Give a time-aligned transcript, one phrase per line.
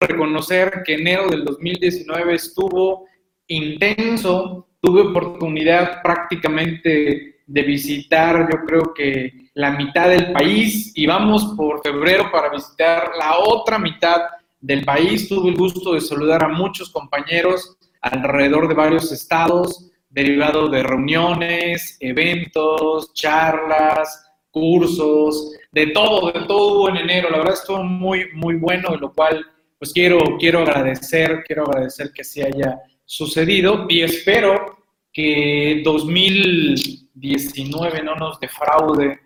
[0.00, 3.06] reconocer que enero del 2019 estuvo
[3.46, 11.54] intenso, tuve oportunidad prácticamente de visitar, yo creo que la mitad del país y vamos
[11.56, 14.22] por febrero para visitar la otra mitad
[14.60, 15.28] del país.
[15.28, 21.96] Tuve el gusto de saludar a muchos compañeros alrededor de varios estados, derivado de reuniones,
[22.00, 27.30] eventos, charlas, cursos, de todo, de todo en enero.
[27.30, 29.44] La verdad estuvo muy, muy bueno, lo cual
[29.84, 34.78] pues quiero, quiero agradecer, quiero agradecer que así haya sucedido y espero
[35.12, 39.20] que 2019 no nos defraude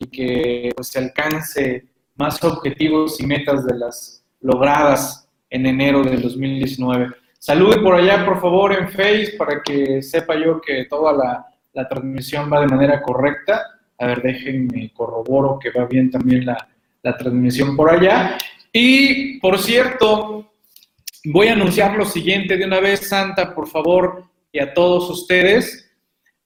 [0.00, 1.84] y que pues, se alcance
[2.16, 7.14] más objetivos y metas de las logradas en enero del 2019.
[7.38, 11.86] Salude por allá, por favor, en Face para que sepa yo que toda la, la
[11.86, 13.62] transmisión va de manera correcta.
[13.96, 16.68] A ver, déjenme corroboro que va bien también la,
[17.00, 18.36] la transmisión por allá.
[18.72, 20.52] Y, por cierto,
[21.24, 25.90] voy a anunciar lo siguiente de una vez, Santa, por favor, y a todos ustedes.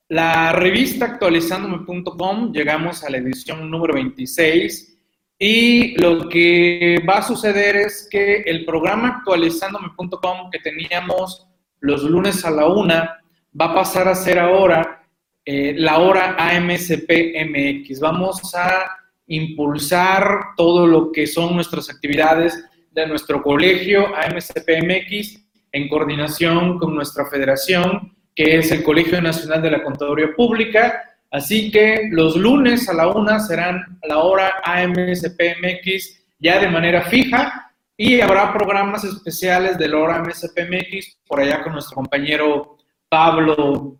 [0.09, 4.99] La revista actualizándome.com, llegamos a la edición número 26
[5.39, 11.47] y lo que va a suceder es que el programa actualizándome.com que teníamos
[11.81, 13.19] los lunes a la una
[13.59, 15.07] va a pasar a ser ahora
[15.45, 18.01] eh, la hora AMCP-MX.
[18.01, 26.79] Vamos a impulsar todo lo que son nuestras actividades de nuestro colegio AMCP-MX en coordinación
[26.79, 32.37] con nuestra federación, que es el Colegio Nacional de la Contaduría Pública, Así que los
[32.37, 39.03] lunes a la una serán la hora AMSPMX ya de manera fija y habrá programas
[39.03, 43.99] especiales de la hora AMSPMX por allá con nuestro compañero Pablo,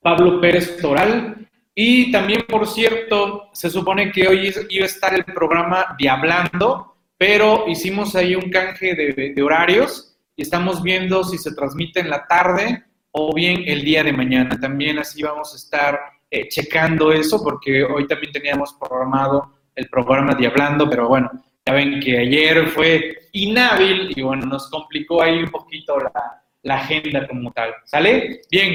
[0.00, 1.48] Pablo Pérez Toral.
[1.74, 7.64] Y también, por cierto, se supone que hoy iba a estar el programa Diablando, pero
[7.68, 12.26] hicimos ahí un canje de, de horarios y estamos viendo si se transmite en la
[12.26, 14.58] tarde o bien el día de mañana.
[14.58, 16.00] También así vamos a estar
[16.30, 21.30] eh, checando eso, porque hoy también teníamos programado el programa de Hablando, pero bueno,
[21.66, 26.76] ya ven que ayer fue inhábil y bueno, nos complicó ahí un poquito la, la
[26.76, 27.74] agenda como tal.
[27.84, 28.40] ¿Sale?
[28.50, 28.74] Bien,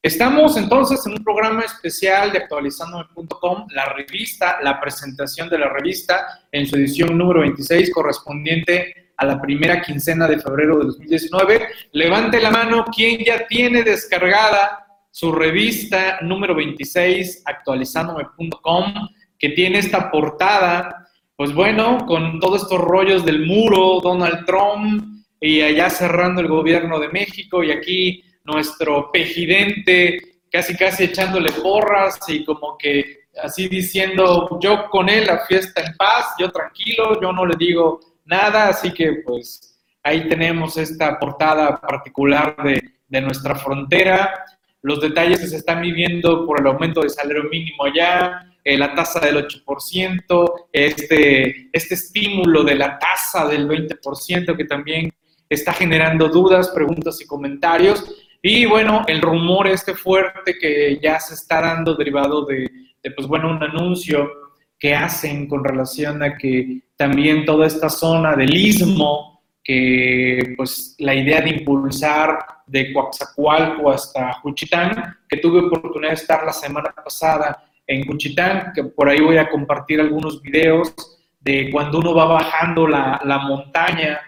[0.00, 6.46] Estamos entonces en un programa especial de actualizandome.com, la revista, la presentación de la revista
[6.52, 11.68] en su edición número 26 correspondiente a la primera quincena de febrero de 2019.
[11.90, 18.94] Levante la mano quien ya tiene descargada su revista número 26, actualizándome.com,
[19.36, 25.60] que tiene esta portada, pues bueno, con todos estos rollos del muro, Donald Trump, y
[25.60, 32.44] allá cerrando el gobierno de México, y aquí nuestro pejidente casi casi echándole porras y
[32.44, 37.46] como que así diciendo, yo con él la fiesta en paz, yo tranquilo, yo no
[37.46, 44.44] le digo nada, así que pues ahí tenemos esta portada particular de, de nuestra frontera
[44.82, 48.94] los detalles que se están viviendo por el aumento del salario mínimo ya, eh, la
[48.94, 55.12] tasa del 8%, este, este estímulo de la tasa del 20% que también
[55.48, 58.04] está generando dudas, preguntas y comentarios.
[58.42, 62.70] Y bueno, el rumor este fuerte que ya se está dando derivado de,
[63.16, 64.30] pues bueno, un anuncio
[64.78, 71.14] que hacen con relación a que también toda esta zona del istmo, que pues la
[71.14, 77.64] idea de impulsar de Coaxacualco hasta Juchitán, que tuve oportunidad de estar la semana pasada
[77.86, 80.94] en Juchitán, que por ahí voy a compartir algunos videos
[81.40, 84.20] de cuando uno va bajando la, la montaña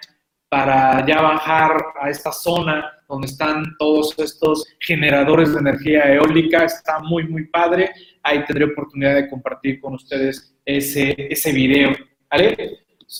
[0.49, 6.65] para ya bajar a esta zona donde están todos estos generadores de energía eólica.
[6.65, 7.91] Está muy, muy padre.
[8.23, 11.91] Ahí tendré oportunidad de compartir con ustedes ese, ese video.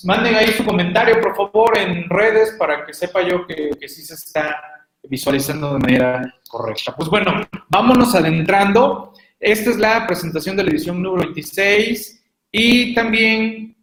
[0.05, 4.03] Manden ahí su comentario, por favor, en redes para que sepa yo que, que sí
[4.03, 4.57] se está
[5.03, 6.95] visualizando de manera correcta.
[6.95, 9.13] Pues bueno, vámonos adentrando.
[9.39, 13.77] Esta es la presentación de la edición número 26 y también,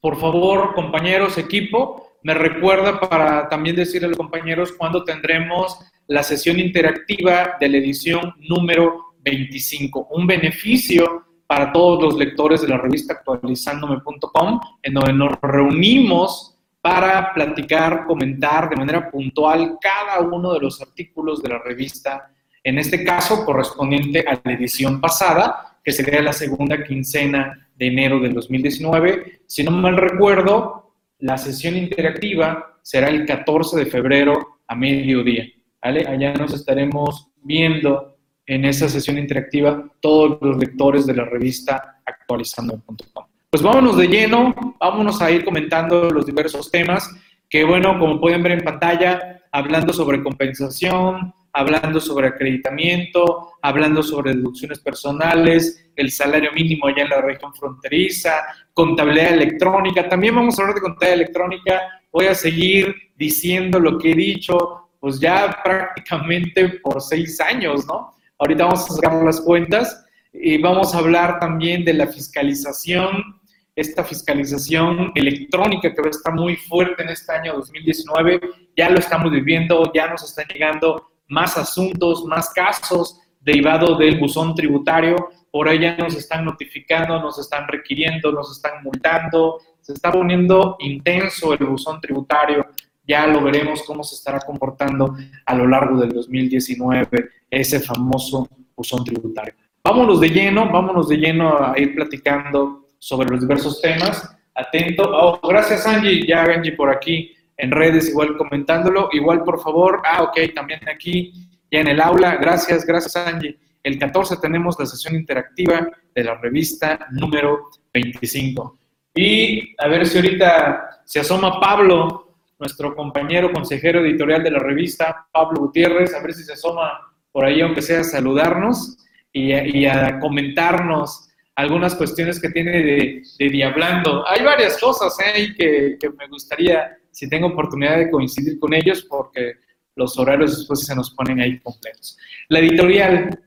[0.00, 6.22] por favor, compañeros, equipo, me recuerda para también decirle a los compañeros cuándo tendremos la
[6.22, 12.78] sesión interactiva de la edición número 25, un beneficio para todos los lectores de la
[12.78, 20.60] revista actualizándome.com, en donde nos reunimos para platicar, comentar de manera puntual cada uno de
[20.60, 22.30] los artículos de la revista,
[22.62, 28.18] en este caso correspondiente a la edición pasada, que sería la segunda quincena de enero
[28.18, 29.42] del 2019.
[29.46, 30.83] Si no mal recuerdo,
[31.24, 35.46] la sesión interactiva será el 14 de febrero a mediodía.
[35.82, 36.06] ¿vale?
[36.06, 43.24] Allá nos estaremos viendo en esa sesión interactiva todos los lectores de la revista actualizando.com.
[43.48, 47.10] Pues vámonos de lleno, vámonos a ir comentando los diversos temas.
[47.48, 54.34] que bueno, como pueden ver en pantalla, hablando sobre compensación, hablando sobre acreditamiento, hablando sobre
[54.34, 58.42] deducciones personales, el salario mínimo allá en la región fronteriza,
[58.72, 60.08] contabilidad electrónica.
[60.08, 61.80] También vamos a hablar de contabilidad electrónica.
[62.12, 68.12] Voy a seguir diciendo lo que he dicho, pues ya prácticamente por seis años, ¿no?
[68.38, 73.40] Ahorita vamos a sacar las cuentas y vamos a hablar también de la fiscalización,
[73.76, 78.40] esta fiscalización electrónica que va a estar muy fuerte en este año 2019.
[78.76, 84.54] Ya lo estamos viviendo, ya nos están llegando más asuntos, más casos derivados del buzón
[84.54, 85.28] tributario.
[85.50, 89.60] Por allá nos están notificando, nos están requiriendo, nos están multando.
[89.80, 92.66] Se está poniendo intenso el buzón tributario.
[93.06, 99.04] Ya lo veremos cómo se estará comportando a lo largo del 2019 ese famoso buzón
[99.04, 99.54] tributario.
[99.82, 104.34] Vámonos de lleno, vámonos de lleno a ir platicando sobre los diversos temas.
[104.54, 105.02] Atento.
[105.04, 109.08] Oh, gracias Angie, ya Angie por aquí en redes, igual comentándolo.
[109.12, 111.32] Igual, por favor, ah, ok, también aquí,
[111.70, 112.36] ya en el aula.
[112.36, 113.58] Gracias, gracias, Angie.
[113.82, 118.78] El 14 tenemos la sesión interactiva de la revista número 25.
[119.14, 125.26] Y a ver si ahorita se asoma Pablo, nuestro compañero consejero editorial de la revista,
[125.30, 126.98] Pablo Gutiérrez, a ver si se asoma
[127.30, 128.96] por ahí, aunque sea a saludarnos
[129.32, 134.26] y, a comentarnos algunas cuestiones que tiene de, de Diablando.
[134.26, 135.54] Hay varias cosas ¿eh?
[135.56, 139.54] que, que me gustaría si tengo oportunidad de coincidir con ellos, porque
[139.94, 142.18] los horarios después se nos ponen ahí completos.
[142.48, 143.40] La editorial.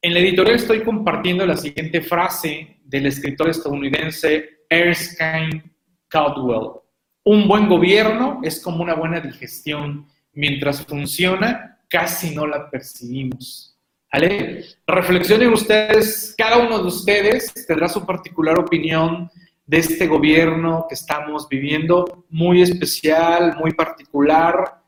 [0.00, 5.64] En la editorial estoy compartiendo la siguiente frase del escritor estadounidense Erskine
[6.08, 6.80] Caldwell.
[7.24, 10.06] Un buen gobierno es como una buena digestión.
[10.34, 13.76] Mientras funciona, casi no la percibimos.
[14.12, 14.64] ¿Vale?
[14.86, 19.28] Reflexionen ustedes, cada uno de ustedes tendrá su particular opinión
[19.66, 24.82] de este gobierno que estamos viviendo, muy especial, muy particular,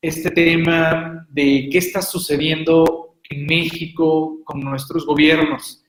[0.00, 5.84] este tema de qué está sucediendo en México con nuestros gobiernos.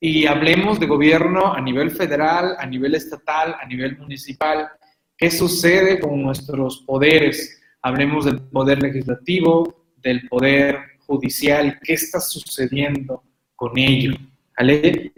[0.00, 4.68] Y hablemos de gobierno a nivel federal, a nivel estatal, a nivel municipal.
[5.16, 7.60] ¿Qué sucede con nuestros poderes?
[7.82, 11.80] Hablemos del poder legislativo, del poder judicial.
[11.82, 13.24] ¿Qué está sucediendo
[13.56, 14.14] con ello?
[14.56, 15.12] ¿Vale?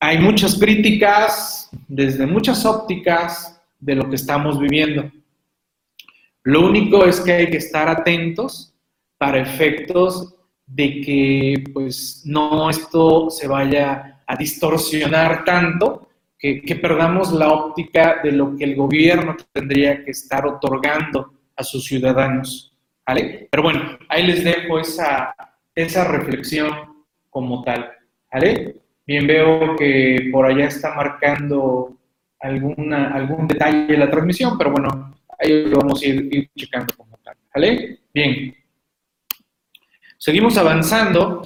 [0.00, 5.10] Hay muchas críticas desde muchas ópticas de lo que estamos viviendo.
[6.42, 8.74] Lo único es que hay que estar atentos
[9.18, 10.34] para efectos
[10.66, 16.08] de que pues no esto se vaya a distorsionar tanto
[16.38, 21.84] que, perdamos la óptica de lo que el gobierno tendría que estar otorgando a sus
[21.84, 22.72] ciudadanos.
[23.06, 23.48] ¿vale?
[23.50, 25.34] Pero bueno, ahí les dejo esa,
[25.74, 26.70] esa reflexión
[27.30, 27.90] como tal.
[28.32, 28.76] ¿vale?
[29.06, 31.96] Bien, veo que por allá está marcando
[32.40, 37.16] alguna, algún detalle de la transmisión, pero bueno, ahí lo vamos a ir, checando como
[37.18, 37.36] tal.
[37.54, 38.00] ¿Vale?
[38.12, 38.52] Bien.
[40.18, 41.42] Seguimos avanzando.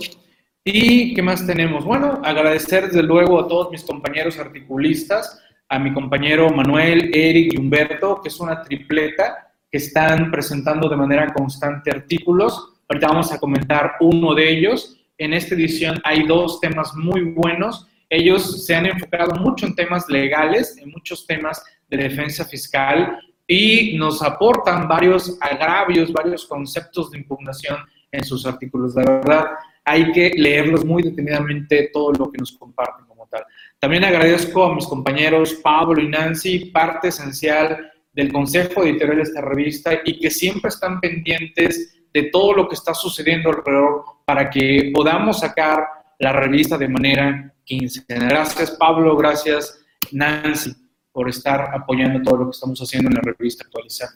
[0.64, 1.84] ¿Y qué más tenemos?
[1.84, 7.58] Bueno, agradecer desde luego a todos mis compañeros articulistas, a mi compañero Manuel, Eric y
[7.58, 12.80] Humberto, que es una tripleta que están presentando de manera constante artículos.
[12.88, 17.86] Ahorita vamos a comentar uno de ellos en esta edición hay dos temas muy buenos.
[18.08, 23.98] Ellos se han enfocado mucho en temas legales, en muchos temas de defensa fiscal y
[23.98, 27.78] nos aportan varios agravios, varios conceptos de impugnación
[28.10, 28.94] en sus artículos.
[28.94, 29.44] La verdad,
[29.84, 33.44] hay que leerlos muy detenidamente todo lo que nos comparten como tal.
[33.78, 39.42] También agradezco a mis compañeros Pablo y Nancy, parte esencial del consejo editorial de esta
[39.42, 44.90] revista y que siempre están pendientes de todo lo que está sucediendo alrededor para que
[44.94, 45.86] podamos sacar
[46.18, 48.28] la revista de manera quincenal.
[48.28, 49.80] Gracias Pablo, gracias
[50.12, 50.72] Nancy
[51.12, 54.12] por estar apoyando todo lo que estamos haciendo en la revista actualizada.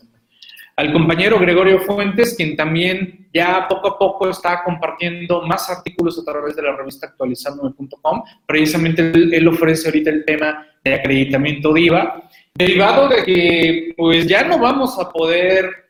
[0.76, 6.24] Al compañero Gregorio Fuentes, quien también ya poco a poco está compartiendo más artículos a
[6.24, 8.22] través de la revista actualizando.com.
[8.44, 14.44] Precisamente él, él ofrece ahorita el tema de acreditamiento DIVA, derivado de que pues ya
[14.44, 15.83] no vamos a poder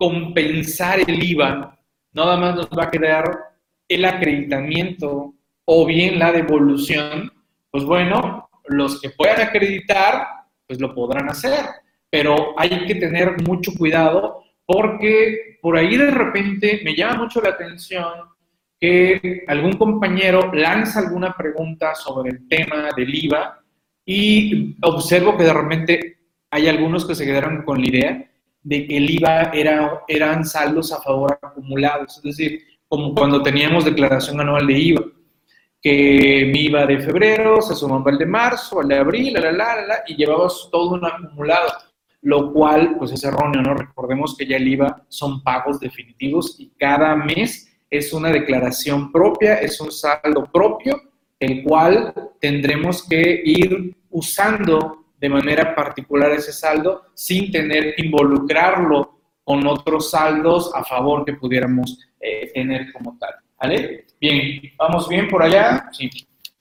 [0.00, 1.78] compensar el IVA,
[2.14, 3.38] nada más nos va a quedar
[3.86, 5.34] el acreditamiento
[5.66, 7.30] o bien la devolución,
[7.70, 10.26] pues bueno, los que puedan acreditar,
[10.66, 11.66] pues lo podrán hacer,
[12.08, 17.50] pero hay que tener mucho cuidado porque por ahí de repente me llama mucho la
[17.50, 18.10] atención
[18.80, 23.62] que algún compañero lanza alguna pregunta sobre el tema del IVA
[24.06, 26.18] y observo que de repente
[26.50, 28.29] hay algunos que se quedaron con la idea
[28.62, 33.84] de que el IVA era, eran saldos a favor acumulados, es decir, como cuando teníamos
[33.84, 35.04] declaración anual de IVA,
[35.82, 39.52] que mi IVA de febrero se sumaba al de marzo, al de abril, la, la,
[39.52, 41.70] la, la, y llevabas todo un acumulado.
[42.22, 43.74] lo cual pues es erróneo, ¿no?
[43.74, 49.54] Recordemos que ya el IVA son pagos definitivos y cada mes es una declaración propia,
[49.54, 51.00] es un saldo propio,
[51.38, 59.20] el cual tendremos que ir usando de manera particular ese saldo sin tener que involucrarlo
[59.44, 63.34] con otros saldos a favor que pudiéramos eh, tener como tal.
[63.60, 64.06] ¿Vale?
[64.18, 65.88] Bien, ¿vamos bien por allá?
[65.92, 66.08] Sí,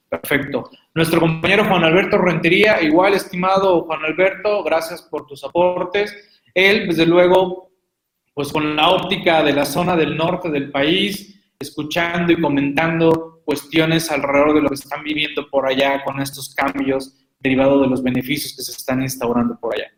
[0.10, 0.70] perfecto.
[0.94, 6.14] Nuestro compañero Juan Alberto Rentería, igual, estimado Juan Alberto, gracias por tus aportes.
[6.54, 7.72] Él, desde luego,
[8.34, 14.12] pues con la óptica de la zona del norte del país, escuchando y comentando cuestiones
[14.12, 18.56] alrededor de lo que están viviendo por allá con estos cambios derivados de los beneficios
[18.56, 19.92] que se están instaurando por allá.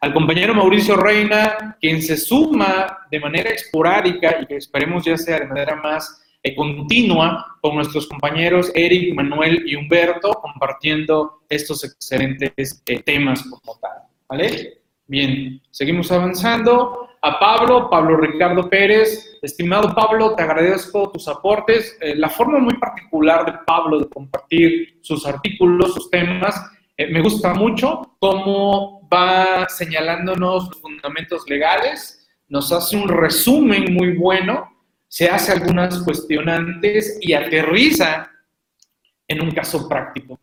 [0.00, 5.40] Al compañero Mauricio Reina, quien se suma de manera esporádica y que esperemos ya sea
[5.40, 12.82] de manera más eh, continua con nuestros compañeros Eric, Manuel y Humberto, compartiendo estos excelentes
[12.86, 13.98] eh, temas como tal.
[14.26, 14.80] ¿Vale?
[15.06, 17.08] Bien, seguimos avanzando.
[17.22, 19.38] A Pablo, Pablo Ricardo Pérez.
[19.42, 21.98] Estimado Pablo, te agradezco tus aportes.
[22.00, 26.70] Eh, la forma muy particular de Pablo de compartir sus artículos, sus temas,
[27.08, 28.16] me gusta mucho.
[28.18, 34.70] Cómo va señalándonos los fundamentos legales, nos hace un resumen muy bueno
[35.10, 38.30] se hace algunas cuestionantes y aterriza
[39.26, 40.38] en un caso práctico.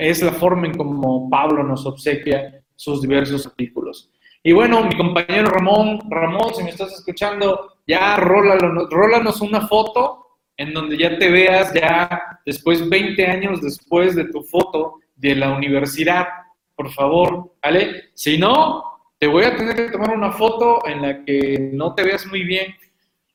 [0.00, 4.10] Es la forma en como Pablo nos obsequia sus diversos artículos.
[4.42, 10.74] Y bueno, mi compañero Ramón, Ramón, si me estás escuchando, ya rólanos una foto en
[10.74, 16.26] donde ya te veas ya después, 20 años después de tu foto de la universidad,
[16.74, 18.10] por favor, ¿vale?
[18.14, 18.82] Si no,
[19.18, 22.42] te voy a tener que tomar una foto en la que no te veas muy
[22.42, 22.74] bien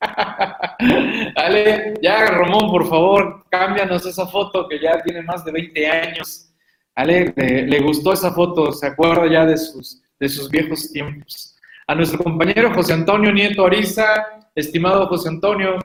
[1.34, 6.52] Dale, ya Ramón, por favor, cámbianos esa foto que ya tiene más de 20 años.
[6.94, 11.56] Ale, le, gustó esa foto, se acuerda ya de sus, de sus viejos tiempos.
[11.86, 15.78] A nuestro compañero José Antonio Nieto Ariza, estimado José Antonio,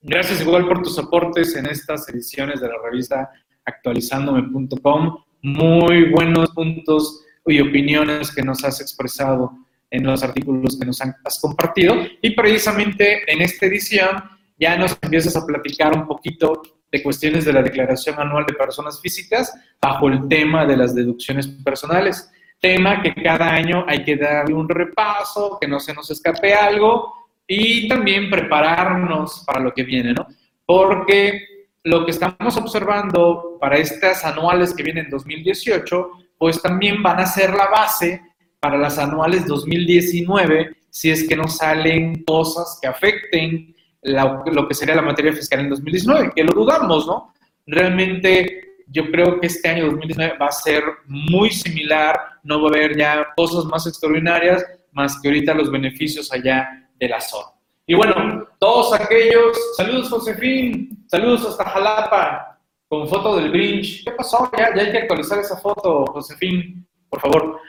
[0.00, 3.28] gracias igual por tus aportes en estas ediciones de la revista
[3.66, 5.18] actualizándome.com.
[5.42, 9.52] Muy buenos puntos y opiniones que nos has expresado
[9.90, 11.94] en los artículos que nos has compartido.
[12.22, 14.22] Y precisamente en esta edición
[14.58, 19.00] ya nos empiezas a platicar un poquito de cuestiones de la declaración anual de personas
[19.00, 22.30] físicas bajo el tema de las deducciones personales.
[22.60, 27.12] Tema que cada año hay que darle un repaso, que no se nos escape algo
[27.46, 30.26] y también prepararnos para lo que viene, ¿no?
[30.64, 37.20] Porque lo que estamos observando para estas anuales que vienen en 2018, pues también van
[37.20, 38.20] a ser la base
[38.60, 44.94] para las anuales 2019 si es que no salen cosas que afecten lo que sería
[44.94, 47.34] la materia fiscal en 2019, que lo dudamos, ¿no?
[47.66, 52.70] Realmente yo creo que este año 2019 va a ser muy similar, no va a
[52.70, 57.48] haber ya cosas más extraordinarias, más que ahorita los beneficios allá de la zona.
[57.86, 62.55] Y bueno, todos aquellos, saludos Josefín, saludos hasta Jalapa,
[62.88, 64.04] con foto del Grinch.
[64.04, 64.50] ¿Qué pasó?
[64.56, 67.60] Ya, hay que actualizar esa foto, Josefín, por favor.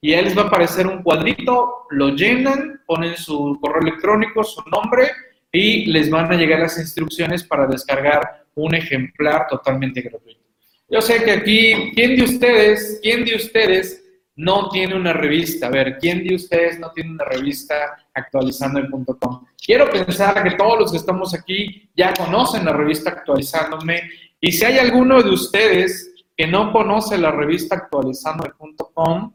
[0.00, 4.62] y ahí les va a aparecer un cuadrito, lo llenan, ponen su correo electrónico, su
[4.70, 5.10] nombre
[5.52, 10.40] y les van a llegar las instrucciones para descargar un ejemplar totalmente gratuito.
[10.88, 14.04] Yo sé que aquí, ¿quién de ustedes, quién de ustedes
[14.34, 15.66] no tiene una revista?
[15.66, 17.74] A ver, ¿quién de ustedes no tiene una revista
[18.14, 19.46] actualizando.com?
[19.64, 24.64] Quiero pensar que todos los que estamos aquí ya conocen la revista actualizándome y si
[24.64, 29.32] hay alguno de ustedes que no conoce la revista actualizando.com,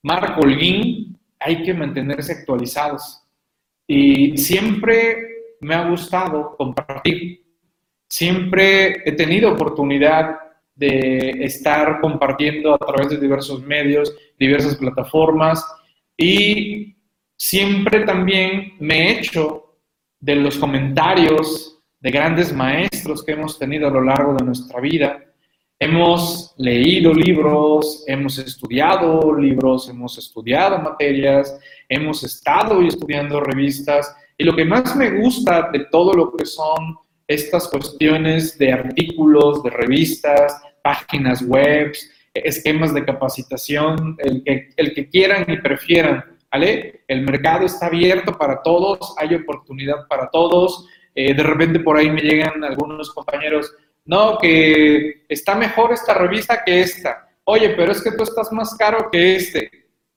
[0.03, 3.23] Marco Holguín, hay que mantenerse actualizados.
[3.87, 5.17] Y siempre
[5.61, 7.45] me ha gustado compartir.
[8.09, 10.39] Siempre he tenido oportunidad
[10.77, 15.67] de estar compartiendo a través de diversos medios, diversas plataformas
[16.17, 16.97] y
[17.37, 19.79] siempre también me he hecho
[20.21, 25.23] de los comentarios de grandes maestros que hemos tenido a lo largo de nuestra vida.
[25.79, 34.55] Hemos leído libros, hemos estudiado libros, hemos estudiado materias, hemos estado estudiando revistas y lo
[34.55, 40.63] que más me gusta de todo lo que son estas cuestiones de artículos, de revistas,
[40.87, 41.93] páginas web,
[42.33, 47.03] esquemas de capacitación, el que, quieran y prefieran, ¿vale?
[47.09, 50.87] El mercado está abierto para todos, hay oportunidad para todos.
[51.13, 53.75] Eh, de repente por ahí me llegan algunos compañeros,
[54.05, 57.29] no, que está mejor esta revista que esta.
[57.43, 59.69] Oye, pero es que tú estás más caro que este.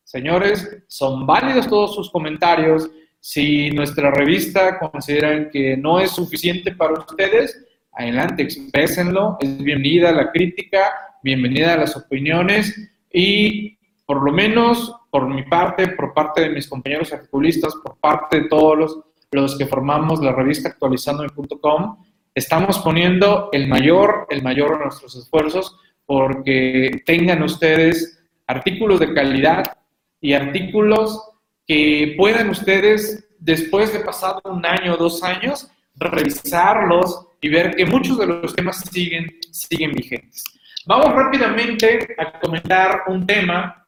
[0.03, 2.91] Señores, son válidos todos sus comentarios.
[3.19, 7.57] Si nuestra revista consideran que no es suficiente para ustedes,
[7.99, 9.37] adelante, exprésenlo.
[9.41, 10.91] Es bienvenida la crítica,
[11.21, 12.73] bienvenida a las opiniones
[13.11, 18.41] y por lo menos por mi parte, por parte de mis compañeros articulistas, por parte
[18.41, 18.99] de todos los,
[19.31, 21.97] los que formamos la revista actualizando.com,
[22.33, 25.75] estamos poniendo el mayor, el mayor de nuestros esfuerzos
[26.05, 29.77] porque tengan ustedes artículos de calidad
[30.21, 31.21] y artículos
[31.67, 37.85] que puedan ustedes, después de pasado un año o dos años, revisarlos y ver que
[37.85, 40.43] muchos de los temas siguen, siguen vigentes.
[40.85, 43.87] Vamos rápidamente a comentar un tema,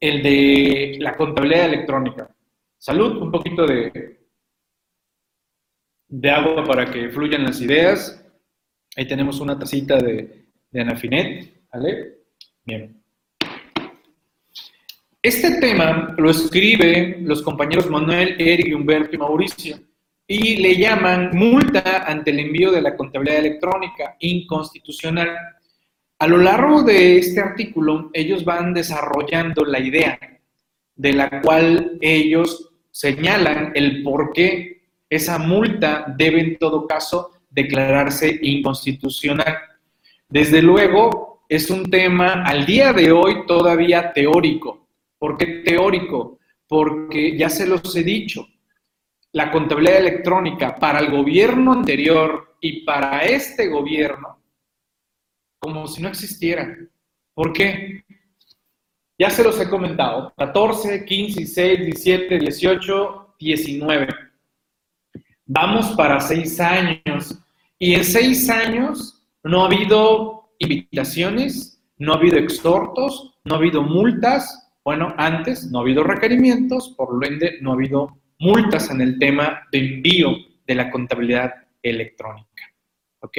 [0.00, 2.34] el de la contabilidad electrónica.
[2.78, 4.20] Salud, un poquito de,
[6.08, 8.24] de agua para que fluyan las ideas.
[8.96, 12.18] Ahí tenemos una tacita de, de Anafinet, ¿vale?
[12.64, 13.00] Bien.
[15.22, 19.91] Este tema lo escriben los compañeros Manuel, Eric, Humberto y Mauricio
[20.26, 25.36] y le llaman multa ante el envío de la contabilidad electrónica inconstitucional.
[26.18, 30.18] A lo largo de este artículo, ellos van desarrollando la idea
[30.94, 38.38] de la cual ellos señalan el por qué esa multa debe en todo caso declararse
[38.42, 39.58] inconstitucional.
[40.28, 44.86] Desde luego, es un tema al día de hoy todavía teórico.
[45.18, 46.38] ¿Por qué teórico?
[46.66, 48.46] Porque ya se los he dicho,
[49.32, 54.38] la contabilidad electrónica para el gobierno anterior y para este gobierno,
[55.58, 56.76] como si no existiera.
[57.34, 58.04] ¿Por qué?
[59.18, 64.08] Ya se los he comentado, 14, 15, 16, 17, 18, 19
[65.54, 67.38] Vamos para seis años.
[67.78, 73.82] Y en seis años no ha habido invitaciones, no ha habido exhortos, no ha habido
[73.82, 74.72] multas.
[74.82, 79.18] Bueno, antes no ha habido requerimientos, por lo ende no ha habido multas en el
[79.18, 82.72] tema de envío de la contabilidad electrónica.
[83.20, 83.38] ¿Ok?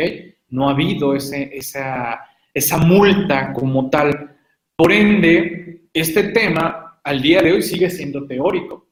[0.50, 2.22] No ha habido ese, esa,
[2.54, 4.38] esa multa como tal.
[4.76, 8.88] Por ende, este tema al día de hoy sigue siendo teórico.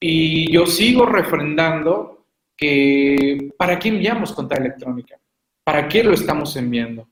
[0.00, 2.26] Y yo sigo refrendando
[2.56, 5.18] que ¿para qué enviamos contra electrónica?
[5.64, 7.08] ¿Para qué lo estamos enviando?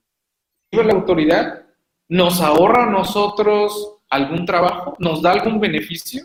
[0.70, 1.66] ¿La autoridad
[2.08, 4.94] nos ahorra a nosotros algún trabajo?
[4.98, 6.22] ¿Nos da algún beneficio?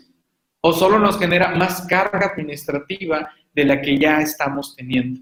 [0.60, 5.20] ¿O solo nos genera más carga administrativa de la que ya estamos teniendo?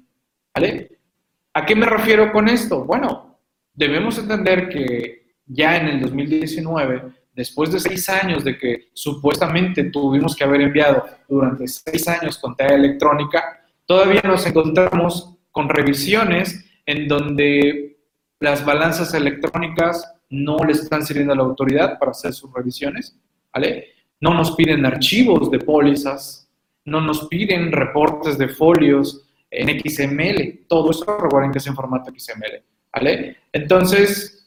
[1.52, 2.84] ¿A qué me refiero con esto?
[2.84, 3.38] Bueno,
[3.74, 7.02] debemos entender que ya en el 2019,
[7.34, 12.74] después de seis años de que supuestamente tuvimos que haber enviado durante seis años contra
[12.74, 17.98] electrónica, Todavía nos encontramos con revisiones en donde
[18.40, 23.16] las balanzas electrónicas no le están sirviendo a la autoridad para hacer sus revisiones,
[23.54, 23.86] ¿vale?
[24.20, 26.48] No nos piden archivos de pólizas,
[26.84, 32.10] no nos piden reportes de folios en XML, todo eso recuerden que es en formato
[32.10, 33.36] XML, ¿vale?
[33.52, 34.46] Entonces,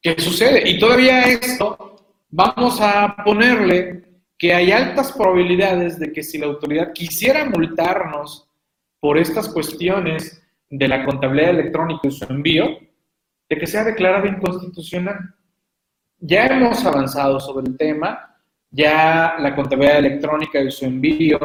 [0.00, 0.68] ¿qué sucede?
[0.68, 4.04] Y todavía esto, vamos a ponerle
[4.38, 8.48] que hay altas probabilidades de que si la autoridad quisiera multarnos
[8.98, 12.78] por estas cuestiones de la contabilidad electrónica y su envío,
[13.48, 15.34] de que sea declarada inconstitucional.
[16.18, 18.31] Ya hemos avanzado sobre el tema,
[18.72, 21.38] ya la contabilidad electrónica y su envío,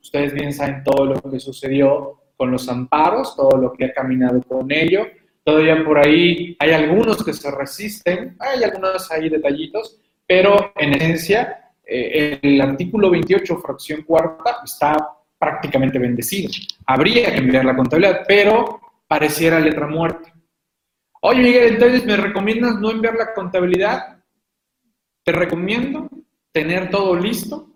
[0.00, 4.42] ustedes bien saben todo lo que sucedió con los amparos, todo lo que ha caminado
[4.42, 5.06] con ello.
[5.42, 11.72] Todavía por ahí hay algunos que se resisten, hay algunos ahí detallitos, pero en esencia
[11.86, 14.96] eh, el artículo 28, fracción cuarta, está
[15.38, 16.50] prácticamente bendecido.
[16.86, 20.32] Habría que enviar la contabilidad, pero pareciera letra muerta.
[21.22, 24.18] Oye, Miguel, entonces me recomiendas no enviar la contabilidad.
[25.24, 26.08] Te recomiendo
[26.54, 27.68] tener todo listo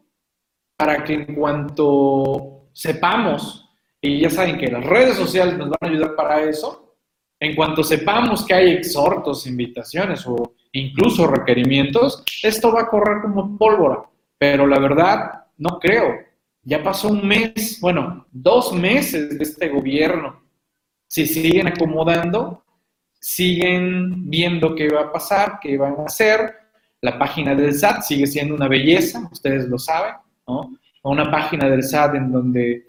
[0.77, 3.69] para que en cuanto sepamos,
[4.01, 6.95] y ya saben que las redes sociales nos van a ayudar para eso,
[7.41, 13.59] en cuanto sepamos que hay exhortos, invitaciones o incluso requerimientos, esto va a correr como
[13.59, 14.05] pólvora.
[14.39, 16.21] Pero la verdad, no creo.
[16.63, 20.41] Ya pasó un mes, bueno, dos meses de este gobierno.
[21.09, 22.65] Si siguen acomodando,
[23.21, 26.58] siguen viendo qué va a pasar, qué van a hacer.
[27.01, 30.15] La página del SAT sigue siendo una belleza, ustedes lo saben,
[30.47, 30.77] ¿no?
[31.03, 32.89] Una página del SAT en donde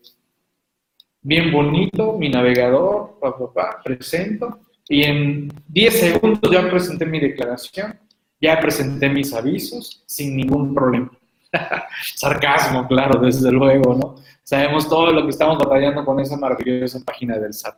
[1.21, 7.99] bien bonito, mi navegador, papá, presento, y en 10 segundos ya presenté mi declaración,
[8.41, 11.11] ya presenté mis avisos sin ningún problema.
[12.15, 14.15] Sarcasmo, claro, desde luego, ¿no?
[14.43, 17.77] Sabemos todo lo que estamos batallando con esa maravillosa página del SAT.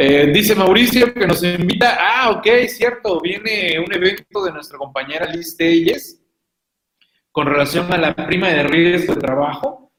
[0.00, 5.26] Eh, dice Mauricio que nos invita, ah, ok, cierto, viene un evento de nuestra compañera
[5.26, 6.22] Liz Telles
[7.32, 9.90] con relación a la prima de riesgo de trabajo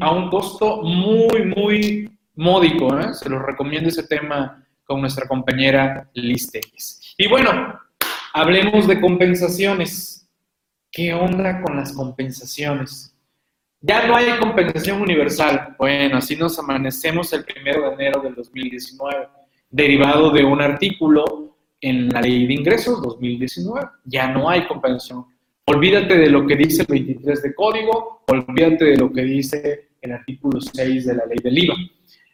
[0.00, 2.98] a un, costo muy, muy módico.
[2.98, 3.12] ¿eh?
[3.12, 7.14] Se los recomiendo ese tema con nuestra compañera Liz Telles.
[7.18, 7.78] Y bueno,
[8.32, 10.26] hablemos de compensaciones.
[10.90, 13.14] ¿Qué onda con las compensaciones?
[13.80, 15.76] Ya no hay compensación universal.
[15.78, 19.28] Bueno, así nos amanecemos el primero de enero del 2019,
[19.70, 23.86] derivado de un artículo en la ley de ingresos 2019.
[24.04, 25.26] Ya no hay compensación.
[25.66, 30.12] Olvídate de lo que dice el 23 de código, olvídate de lo que dice el
[30.12, 31.74] artículo 6 de la ley del IVA.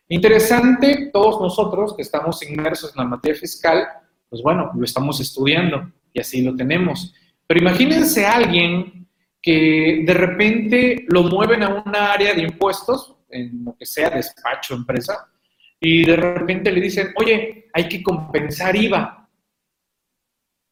[0.09, 3.87] Interesante, todos nosotros que estamos inmersos en la materia fiscal,
[4.31, 7.13] pues bueno, lo estamos estudiando y así lo tenemos.
[7.47, 9.04] Pero imagínense alguien
[9.45, 14.75] que de repente lo mueven a una área de impuestos, en lo que sea, despacho,
[14.75, 15.31] empresa,
[15.79, 19.29] y de repente le dicen, oye, hay que compensar IVA.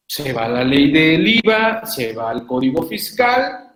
[0.07, 3.75] Se va la ley del IVA, se va al código fiscal,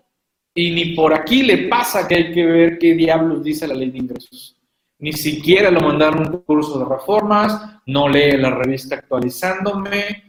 [0.55, 3.91] y ni por aquí le pasa que hay que ver qué diablos dice la ley
[3.91, 4.59] de ingresos.
[4.97, 10.23] Ni siquiera lo mandaron un curso de reformas, no lee la revista actualizándome,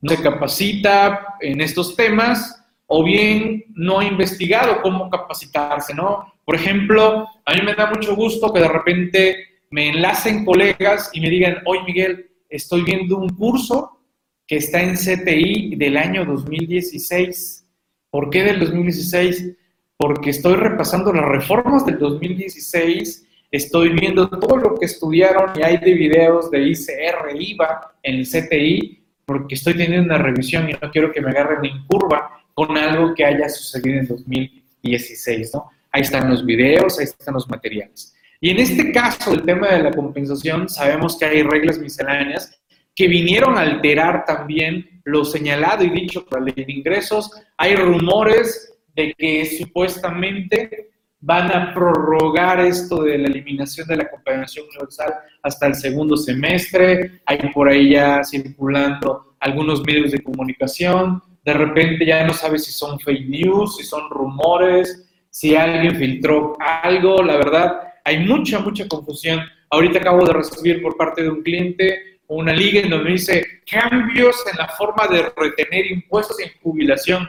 [0.00, 2.59] no se capacita en estos temas
[2.92, 6.34] o bien no ha investigado cómo capacitarse, ¿no?
[6.44, 9.36] Por ejemplo, a mí me da mucho gusto que de repente
[9.70, 14.00] me enlacen colegas y me digan, oye Miguel, estoy viendo un curso
[14.44, 17.64] que está en CTI del año 2016.
[18.10, 19.56] ¿Por qué del 2016?
[19.96, 25.76] Porque estoy repasando las reformas del 2016, estoy viendo todo lo que estudiaron y hay
[25.76, 30.90] de videos de ICR, IVA en el CTI porque estoy teniendo una revisión y no
[30.90, 35.70] quiero que me agarren en curva con algo que haya sucedido en 2016, ¿no?
[35.90, 38.14] Ahí están los videos, ahí están los materiales.
[38.38, 42.60] Y en este caso, el tema de la compensación, sabemos que hay reglas misceláneas
[42.94, 47.30] que vinieron a alterar también lo señalado y dicho por la ley de ingresos.
[47.56, 54.66] Hay rumores de que supuestamente van a prorrogar esto de la eliminación de la compensación
[54.68, 57.22] universal hasta el segundo semestre.
[57.24, 61.22] Hay por ahí ya circulando algunos medios de comunicación.
[61.42, 66.56] De repente ya no sabes si son fake news, si son rumores, si alguien filtró
[66.60, 67.22] algo.
[67.22, 69.40] La verdad, hay mucha, mucha confusión.
[69.70, 74.44] Ahorita acabo de recibir por parte de un cliente una liga en donde dice cambios
[74.50, 77.28] en la forma de retener impuestos en jubilación.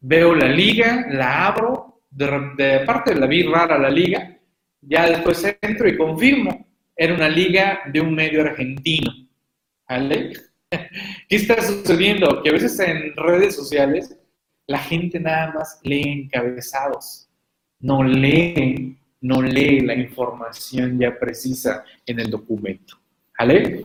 [0.00, 4.38] Veo la liga, la abro, de, parte la vi rara la liga,
[4.80, 9.10] ya después entro y confirmo, era una liga de un medio argentino.
[9.88, 10.32] ¿Vale?
[11.28, 12.42] ¿Qué está sucediendo?
[12.42, 14.16] Que a veces en redes sociales
[14.66, 17.28] la gente nada más lee encabezados,
[17.80, 22.98] no lee, no lee la información ya precisa en el documento.
[23.38, 23.84] ¿Vale?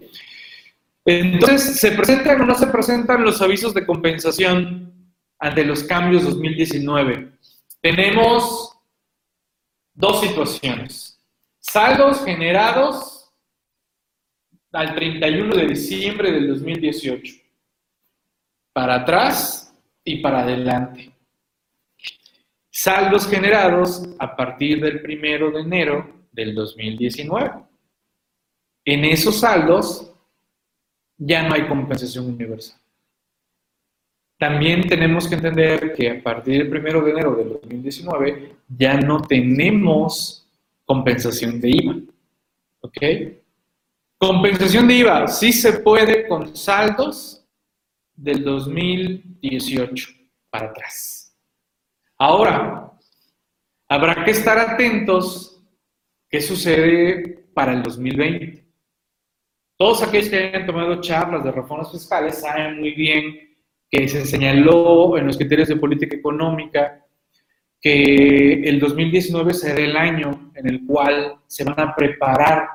[1.06, 4.93] Entonces, ¿se presentan o no se presentan los avisos de compensación
[5.39, 7.39] ante los cambios 2019?
[7.82, 8.78] tenemos
[9.93, 11.19] dos situaciones.
[11.60, 13.19] Saldos generados
[14.72, 17.36] al 31 de diciembre del 2018.
[18.74, 21.12] Para atrás y para adelante.
[22.70, 27.52] Saldos generados a partir del 1 de enero del 2019.
[28.86, 30.14] En esos saldos
[31.18, 32.80] ya no hay compensación universal.
[34.38, 39.22] También tenemos que entender que a partir del 1 de enero del 2019 ya no
[39.22, 40.48] tenemos
[40.86, 41.96] compensación de IVA.
[42.82, 42.98] ¿Ok?
[44.22, 47.48] Compensación de IVA, sí se puede con saldos
[48.14, 50.10] del 2018
[50.50, 51.34] para atrás.
[52.18, 52.92] Ahora,
[53.88, 55.64] habrá que estar atentos
[56.30, 58.66] qué sucede para el 2020.
[59.78, 63.56] Todos aquellos que hayan tomado charlas de reformas fiscales saben muy bien
[63.90, 67.06] que se señaló en los criterios de política económica
[67.80, 72.68] que el 2019 será el año en el cual se van a preparar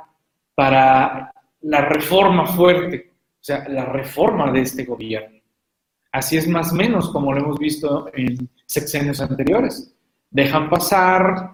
[0.54, 1.33] para
[1.64, 5.38] la reforma fuerte, o sea, la reforma de este gobierno.
[6.12, 9.94] Así es más o menos como lo hemos visto en sexenios anteriores.
[10.30, 11.52] Dejan pasar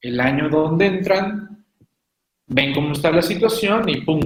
[0.00, 1.64] el año donde entran,
[2.46, 4.20] ven cómo está la situación y ¡pum!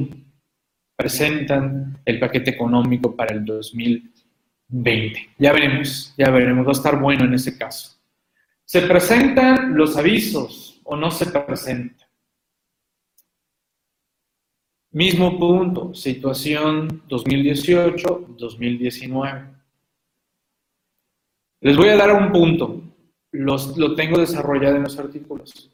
[0.96, 5.30] presentan el paquete económico para el 2020.
[5.38, 7.98] Ya veremos, ya veremos, va a estar bueno en ese caso.
[8.64, 12.03] ¿Se presentan los avisos o no se presentan?
[14.94, 19.52] Mismo punto, situación 2018-2019.
[21.62, 22.80] Les voy a dar un punto,
[23.32, 25.68] los, lo tengo desarrollado en los artículos.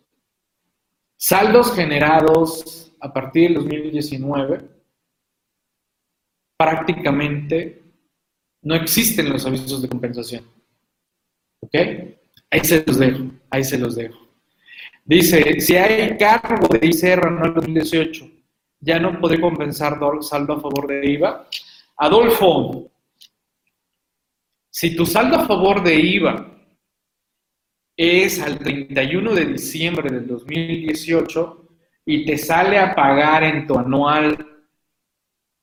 [1.18, 4.66] Saldos generados a partir del 2019,
[6.56, 7.82] prácticamente
[8.62, 10.46] no existen los avisos de compensación.
[11.60, 11.74] ¿Ok?
[12.50, 14.18] Ahí se los dejo, ahí se los dejo.
[15.04, 18.29] Dice, si hay cargo de ICR en el 2018,
[18.80, 21.46] ya no podré compensar saldo a favor de IVA.
[21.96, 22.90] Adolfo,
[24.70, 26.46] si tu saldo a favor de IVA
[27.96, 31.68] es al 31 de diciembre del 2018
[32.06, 34.46] y te sale a pagar en tu anual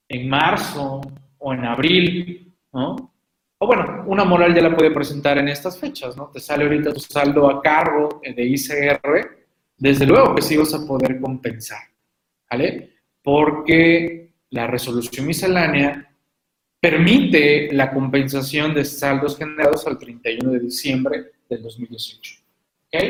[0.07, 1.01] en marzo
[1.39, 3.13] o en abril, ¿no?
[3.59, 6.29] O bueno, una moral ya la puede presentar en estas fechas, ¿no?
[6.29, 10.85] Te sale ahorita tu saldo a cargo de ICR, desde luego que sí vas a
[10.85, 11.81] poder compensar,
[12.51, 12.96] ¿vale?
[13.27, 16.09] Porque la resolución miscelánea
[16.79, 22.35] permite la compensación de saldos generados al 31 de diciembre del 2018.
[22.85, 23.03] ¿Ok?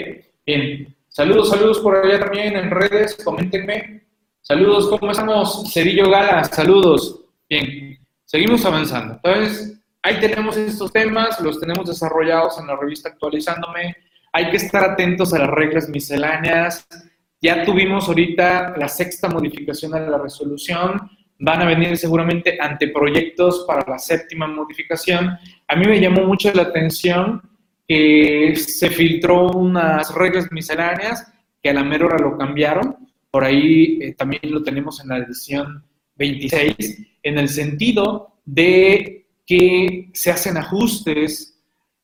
[0.44, 0.96] Bien.
[1.08, 4.08] Saludos, saludos por allá también en redes, coméntenme.
[4.42, 5.72] Saludos, ¿cómo estamos?
[5.72, 7.22] Cerillo Gala, saludos.
[7.48, 9.20] Bien, seguimos avanzando.
[9.24, 9.78] Entonces,
[10.08, 13.94] Ahí tenemos estos temas, los tenemos desarrollados en la revista Actualizándome.
[14.32, 16.88] Hay que estar atentos a las reglas misceláneas.
[17.42, 21.10] Ya tuvimos ahorita la sexta modificación a la resolución.
[21.40, 25.38] Van a venir seguramente anteproyectos para la séptima modificación.
[25.68, 27.42] A mí me llamó mucho la atención
[27.88, 32.98] que se filtró unas reglas misceláneas que a la mera hora lo cambiaron.
[33.30, 35.84] Por ahí eh, también lo tenemos en la edición
[36.16, 36.76] 26,
[37.22, 41.62] en el sentido de que se hacen ajustes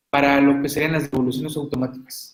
[0.09, 2.32] para lo que serían las devoluciones automáticas.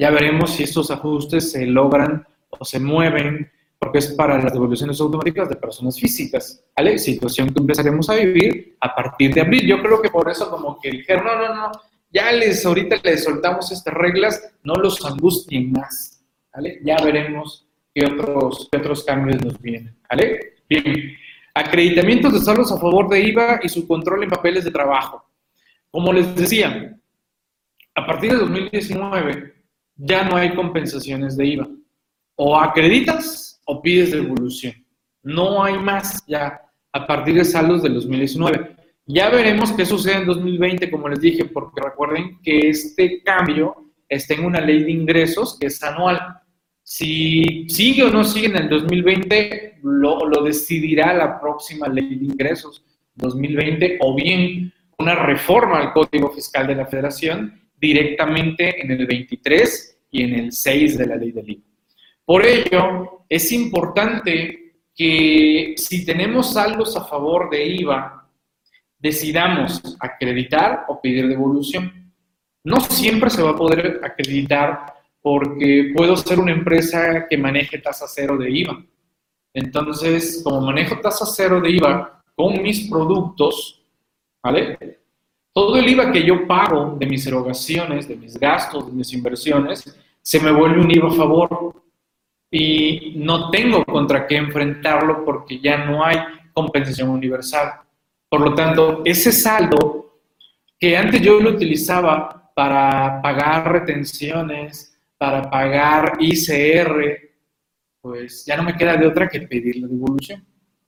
[0.00, 4.98] Ya veremos si estos ajustes se logran o se mueven, porque es para las devoluciones
[4.98, 6.96] automáticas de personas físicas, ¿vale?
[6.96, 9.66] Situación que empezaremos a vivir a partir de abril.
[9.66, 11.72] Yo creo que por eso como que dijeron, no, no, no,
[12.10, 16.80] ya les, ahorita les soltamos estas reglas, no los angustien más, ¿vale?
[16.82, 20.54] Ya veremos qué otros, qué otros cambios nos vienen, ¿vale?
[20.66, 21.14] Bien.
[21.52, 25.22] Acreditamientos de saldos a favor de IVA y su control en papeles de trabajo.
[25.90, 26.96] Como les decía,
[27.94, 29.59] a partir de 2019
[30.00, 31.68] ya no hay compensaciones de IVA.
[32.36, 34.74] O acreditas o pides devolución.
[35.22, 36.60] No hay más ya
[36.92, 38.76] a partir de saldos del 2019.
[39.06, 44.34] Ya veremos qué sucede en 2020, como les dije, porque recuerden que este cambio está
[44.34, 46.40] en una ley de ingresos que es anual.
[46.82, 52.24] Si sigue o no sigue en el 2020, lo, lo decidirá la próxima ley de
[52.24, 52.84] ingresos
[53.16, 59.98] 2020 o bien una reforma al Código Fiscal de la Federación directamente en el 23
[60.10, 61.62] y en el 6 de la ley del IVA.
[62.24, 68.28] Por ello, es importante que si tenemos saldos a favor de IVA,
[68.98, 72.12] decidamos acreditar o pedir devolución.
[72.62, 78.06] No siempre se va a poder acreditar porque puedo ser una empresa que maneje tasa
[78.06, 78.84] cero de IVA.
[79.54, 83.82] Entonces, como manejo tasa cero de IVA con mis productos,
[84.42, 84.99] ¿vale?
[85.60, 89.94] Todo el IVA que yo pago de mis erogaciones, de mis gastos, de mis inversiones,
[90.22, 91.82] se me vuelve un IVA a favor
[92.50, 96.16] y no tengo contra qué enfrentarlo porque ya no hay
[96.54, 97.74] compensación universal.
[98.26, 100.22] Por lo tanto, ese saldo
[100.78, 107.18] que antes yo lo utilizaba para pagar retenciones, para pagar ICR,
[108.00, 110.42] pues ya no me queda de otra que pedir la devolución,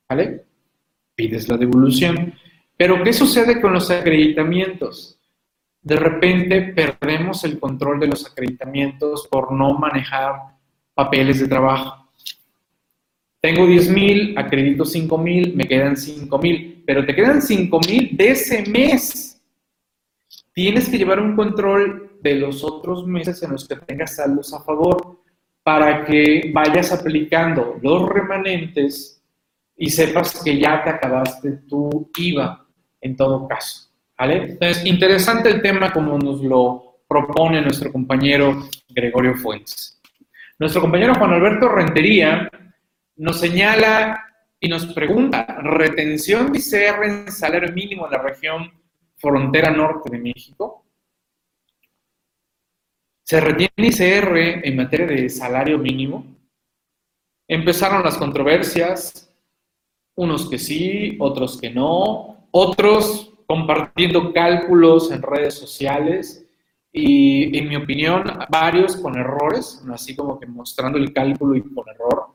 [0.08, 0.46] ¿vale?
[1.14, 2.32] Pides la devolución.
[2.76, 5.18] Pero ¿qué sucede con los acreditamientos?
[5.82, 10.34] De repente perdemos el control de los acreditamientos por no manejar
[10.94, 12.08] papeles de trabajo.
[13.40, 18.16] Tengo 10 mil, acredito 5 mil, me quedan 5 mil, pero te quedan 5 mil
[18.16, 19.42] de ese mes.
[20.52, 24.62] Tienes que llevar un control de los otros meses en los que tengas saldos a
[24.62, 25.18] favor
[25.64, 29.20] para que vayas aplicando los remanentes
[29.76, 32.61] y sepas que ya te acabaste tu IVA
[33.02, 33.90] en todo caso.
[34.18, 34.52] ¿vale?
[34.52, 40.00] Entonces, interesante el tema como nos lo propone nuestro compañero Gregorio Fuentes.
[40.58, 42.48] Nuestro compañero Juan Alberto Rentería
[43.16, 44.24] nos señala
[44.58, 48.72] y nos pregunta, ¿retención de ICR en salario mínimo en la región
[49.16, 50.86] frontera norte de México?
[53.24, 56.24] ¿Se retiene ICR en materia de salario mínimo?
[57.48, 59.34] Empezaron las controversias,
[60.14, 66.46] unos que sí, otros que no, otros compartiendo cálculos en redes sociales
[66.92, 71.88] y, en mi opinión, varios con errores, así como que mostrando el cálculo y con
[71.88, 72.28] error.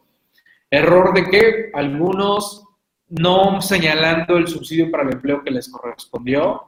[0.70, 2.66] Error de que algunos
[3.10, 6.68] no señalando el subsidio para el empleo que les correspondió,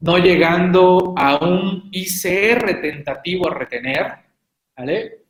[0.00, 4.12] no llegando a un ICR tentativo a retener,
[4.76, 5.24] ¿vale?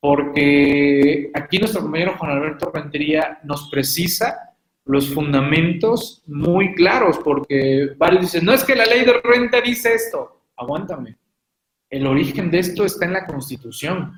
[0.00, 4.55] Porque aquí nuestro compañero Juan Alberto Rentería nos precisa
[4.86, 9.94] los fundamentos muy claros, porque varios dicen, no es que la ley de renta dice
[9.94, 11.16] esto, aguántame.
[11.90, 14.12] El origen de esto está en la Constitución.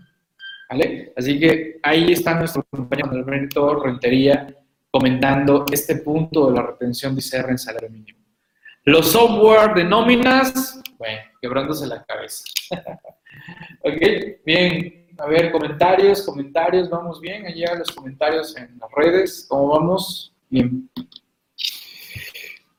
[0.70, 1.14] ¿Vale?
[1.16, 4.54] Así que ahí está nuestro compañero Alberto Rentería
[4.90, 8.18] comentando este punto de la retención de ICR en salario mínimo.
[8.85, 12.44] Los software de nóminas, bueno, quebrándose la cabeza.
[13.83, 15.07] ok, bien.
[15.18, 17.46] A ver, comentarios, comentarios, vamos bien.
[17.46, 20.35] Allá los comentarios en las redes, ¿cómo vamos?
[20.50, 20.90] Bien.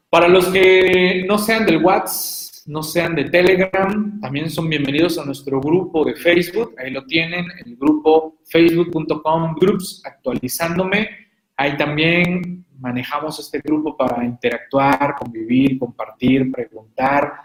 [0.09, 5.25] Para los que no sean del WhatsApp, no sean de Telegram, también son bienvenidos a
[5.25, 6.75] nuestro grupo de Facebook.
[6.77, 11.09] Ahí lo tienen, el grupo facebook.com groups actualizándome.
[11.57, 17.41] Ahí también manejamos este grupo para interactuar, convivir, compartir, preguntar.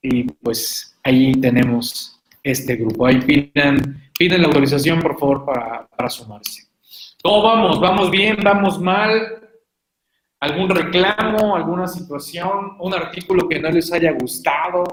[0.00, 3.06] Y pues ahí tenemos este grupo.
[3.06, 6.70] Ahí piden, piden la autorización, por favor, para sumarse.
[7.22, 7.80] ¿Cómo vamos?
[7.80, 8.38] ¿Vamos bien?
[8.42, 9.39] ¿Vamos mal?
[10.40, 14.84] Algún reclamo, alguna situación, un artículo que no les haya gustado.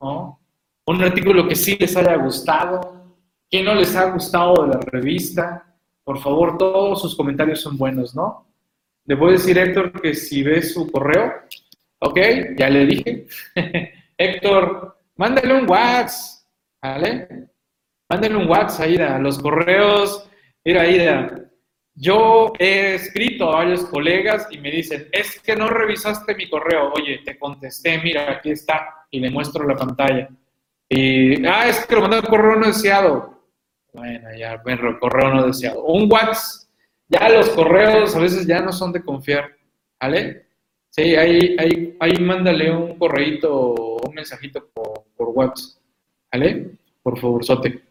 [0.00, 3.16] Un artículo que sí les haya gustado,
[3.48, 5.76] que no les ha gustado de la revista.
[6.02, 8.46] Por favor, todos sus comentarios son buenos, ¿no?
[9.04, 11.32] Le voy a decir, Héctor, que si ves su correo,
[12.00, 12.18] ok,
[12.58, 13.26] ya le dije.
[14.18, 16.44] Héctor, mándale un WhatsApp,
[16.82, 17.48] ¿vale?
[18.08, 20.28] Mándale un WhatsApp, a los correos,
[20.64, 21.49] mira, Aida,
[21.94, 26.92] yo he escrito a varios colegas y me dicen, es que no revisaste mi correo.
[26.92, 30.28] Oye, te contesté, mira, aquí está, y le muestro la pantalla.
[30.88, 33.40] Y, ah, es que lo mandé correo no deseado.
[33.92, 35.84] Bueno, ya, bueno, correo no deseado.
[35.84, 36.68] Un WhatsApp.
[37.08, 39.50] Ya los correos a veces ya no son de confiar,
[40.00, 40.46] ¿vale?
[40.90, 45.82] Sí, ahí, ahí, ahí mándale un correíto un mensajito por, WhatsApp,
[46.32, 46.70] ¿vale?
[47.02, 47.89] Por favor, sote.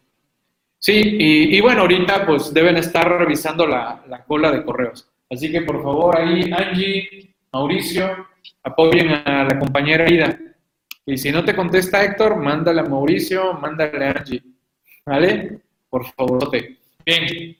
[0.82, 5.06] Sí, y, bueno, ahorita pues deben estar revisando la, cola de correos.
[5.28, 8.26] Así que por favor ahí, Angie, Mauricio,
[8.62, 10.38] apoyen a la compañera Ida.
[11.04, 14.42] Y si no te contesta Héctor, mándale a Mauricio, mándale a Angie.
[15.04, 15.60] ¿Vale?
[15.90, 16.50] Por favor.
[17.04, 17.58] Bien.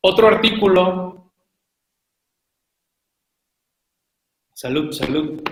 [0.00, 1.30] Otro artículo.
[4.52, 5.42] Salud, salud.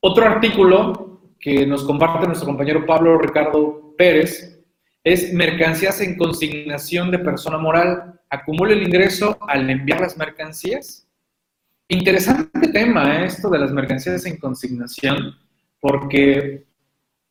[0.00, 4.59] Otro artículo que nos comparte nuestro compañero Pablo Ricardo Pérez
[5.02, 8.20] es mercancías en consignación de persona moral.
[8.28, 11.06] Acumula el ingreso al enviar las mercancías.
[11.88, 13.26] Interesante tema ¿eh?
[13.26, 15.36] esto de las mercancías en consignación,
[15.80, 16.64] porque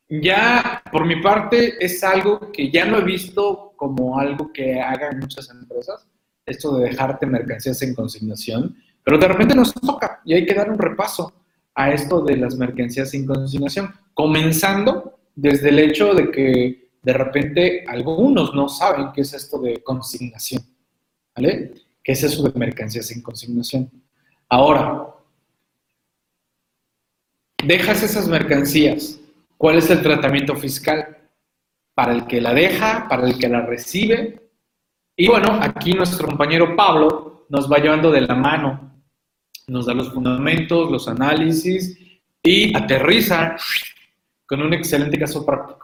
[0.08, 5.18] ya por mi parte es algo que ya no he visto como algo que hagan
[5.18, 6.06] muchas empresas,
[6.44, 10.70] esto de dejarte mercancías en consignación, pero de repente nos toca y hay que dar
[10.70, 11.32] un repaso
[11.74, 17.84] a esto de las mercancías en consignación, comenzando desde el hecho de que de repente
[17.86, 20.62] algunos no saben qué es esto de consignación,
[21.34, 21.72] ¿vale?
[22.02, 23.90] ¿Qué es eso de mercancías en consignación?
[24.48, 25.06] Ahora,
[27.64, 29.18] dejas esas mercancías,
[29.56, 31.18] ¿cuál es el tratamiento fiscal?
[31.94, 34.50] Para el que la deja, para el que la recibe.
[35.16, 39.02] Y bueno, aquí nuestro compañero Pablo nos va llevando de la mano,
[39.66, 41.98] nos da los fundamentos, los análisis
[42.42, 43.56] y aterriza
[44.46, 45.79] con un excelente caso práctico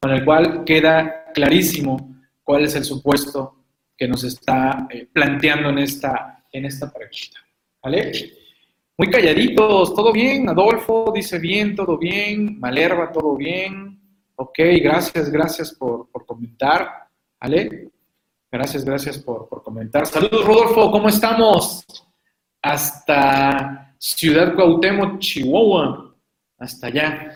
[0.00, 3.56] con el cual queda clarísimo cuál es el supuesto
[3.96, 7.40] que nos está eh, planteando en esta, en esta pregunta.
[7.82, 8.12] ¿Vale?
[8.96, 14.00] Muy calladitos, todo bien, Adolfo dice bien, todo bien, Malerva, todo bien.
[14.36, 17.08] Ok, gracias, gracias por, por comentar.
[17.40, 17.90] ¿Vale?
[18.50, 20.06] Gracias, gracias por, por comentar.
[20.06, 21.84] Saludos, Rodolfo, ¿cómo estamos?
[22.62, 26.14] Hasta Ciudad Cuauhtémoc, Chihuahua.
[26.58, 27.27] Hasta allá.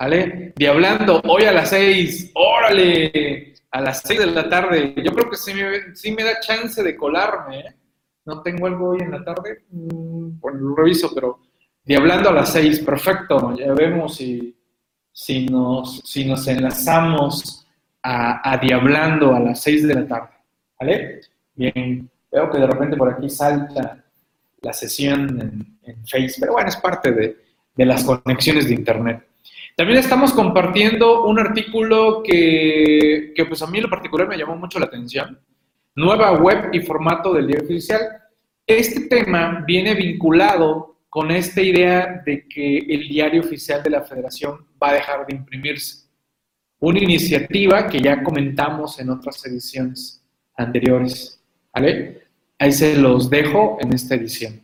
[0.00, 0.54] ¿Vale?
[0.56, 2.32] Diablando, hoy a las seis.
[2.34, 3.52] ¡Órale!
[3.70, 4.94] A las seis de la tarde.
[4.96, 7.60] Yo creo que sí me, sí me da chance de colarme.
[7.60, 7.76] ¿eh?
[8.24, 9.64] No tengo algo hoy en la tarde.
[9.70, 11.40] Mm, bueno, lo reviso, pero
[11.84, 12.80] Diablando a las seis.
[12.80, 13.54] Perfecto.
[13.58, 14.56] Ya vemos si,
[15.12, 16.02] si, nos,
[16.48, 17.66] enlazamos
[18.02, 20.30] a, Diablando a las seis de la tarde.
[20.80, 21.20] ¿Vale?
[21.54, 22.10] Bien.
[22.32, 24.02] Veo que de repente por aquí salta
[24.62, 29.29] la sesión en, en Face, pero bueno, es parte de las conexiones de Internet.
[29.76, 34.78] También estamos compartiendo un artículo que, pues a mí en lo particular me llamó mucho
[34.78, 35.38] la atención.
[35.94, 38.00] Nueva web y formato del diario oficial.
[38.66, 44.66] Este tema viene vinculado con esta idea de que el diario oficial de la federación
[44.80, 46.08] va a dejar de imprimirse.
[46.78, 50.22] Una iniciativa que ya comentamos en otras ediciones
[50.56, 51.42] anteriores.
[51.74, 52.22] ¿Vale?
[52.58, 54.60] Ahí se los dejo en esta edición.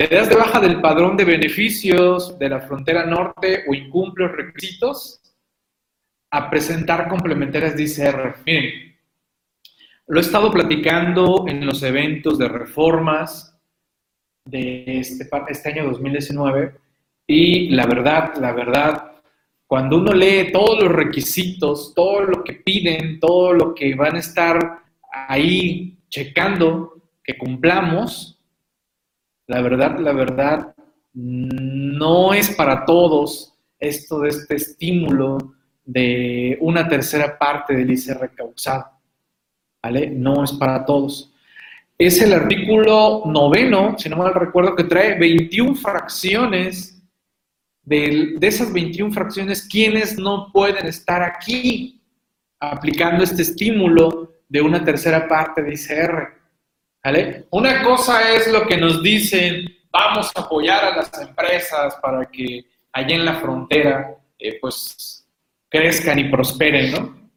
[0.00, 4.34] Te das de baja del padrón de beneficios de la frontera norte o incumple los
[4.34, 5.20] requisitos
[6.30, 8.36] a presentar complementarias de ICR.
[8.46, 8.96] Miren,
[10.06, 13.54] lo he estado platicando en los eventos de reformas
[14.46, 16.76] de este, este año 2019
[17.26, 19.20] y la verdad, la verdad,
[19.66, 24.20] cuando uno lee todos los requisitos, todo lo que piden, todo lo que van a
[24.20, 24.82] estar
[25.12, 28.39] ahí checando que cumplamos,
[29.50, 30.74] la verdad, la verdad,
[31.12, 35.38] no es para todos esto de este estímulo
[35.84, 38.92] de una tercera parte del ICR causado.
[39.82, 40.08] ¿Vale?
[40.08, 41.32] No es para todos.
[41.98, 47.02] Es el artículo noveno, si no mal recuerdo, que trae 21 fracciones.
[47.82, 52.00] De, esas 21 fracciones, ¿quiénes no pueden estar aquí
[52.60, 56.39] aplicando este estímulo de una tercera parte de ICR?
[57.50, 62.64] Una cosa es lo que nos dicen, vamos a apoyar a las empresas para que
[62.92, 65.26] allá en la frontera eh, pues
[65.68, 67.30] crezcan y prosperen, ¿no?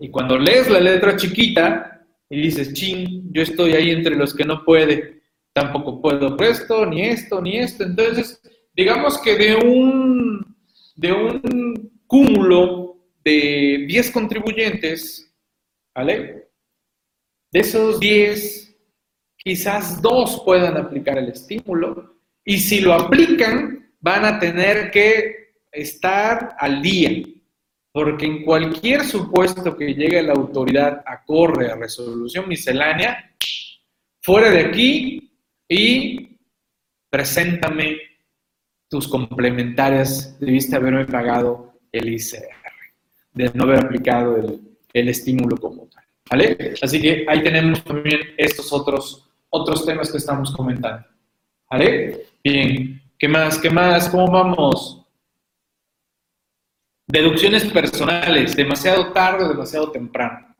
[0.00, 4.44] Y cuando lees la letra chiquita y dices, ching, yo estoy ahí entre los que
[4.44, 7.84] no puede, tampoco puedo esto, ni esto, ni esto.
[7.84, 8.40] Entonces,
[8.74, 10.56] digamos que de un,
[10.94, 15.32] de un cúmulo de 10 contribuyentes,
[15.94, 16.47] ¿vale?
[17.50, 18.76] De esos 10,
[19.36, 26.56] quizás dos puedan aplicar el estímulo y si lo aplican, van a tener que estar
[26.58, 27.10] al día,
[27.92, 33.34] porque en cualquier supuesto que llegue la autoridad acorde a resolución miscelánea,
[34.20, 35.32] fuera de aquí
[35.68, 36.38] y
[37.10, 37.98] preséntame
[38.88, 42.48] tus complementarias, debiste haberme pagado el ICR,
[43.32, 44.60] de no haber aplicado el,
[44.92, 46.07] el estímulo como tal.
[46.30, 46.74] ¿Vale?
[46.82, 51.06] Así que ahí tenemos también estos otros, otros temas que estamos comentando.
[51.70, 52.26] ¿Vale?
[52.42, 53.02] Bien.
[53.18, 53.58] ¿Qué más?
[53.58, 54.08] ¿Qué más?
[54.08, 55.02] ¿Cómo vamos?
[57.06, 60.54] Deducciones personales, demasiado tarde o demasiado temprano.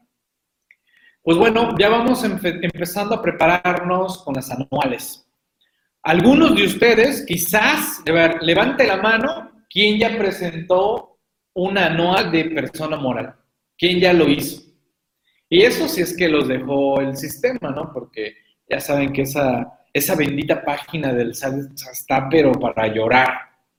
[1.22, 5.28] Pues bueno, ya vamos empezando a prepararnos con las anuales.
[6.02, 8.02] Algunos de ustedes, quizás,
[8.40, 11.18] levante la mano, ¿quién ya presentó
[11.54, 13.36] una anual de persona moral?
[13.76, 14.67] ¿Quién ya lo hizo?
[15.48, 17.90] Y eso sí es que los dejó el sistema, ¿no?
[17.92, 18.36] Porque
[18.68, 23.28] ya saben que esa, esa bendita página del SAT está pero para llorar,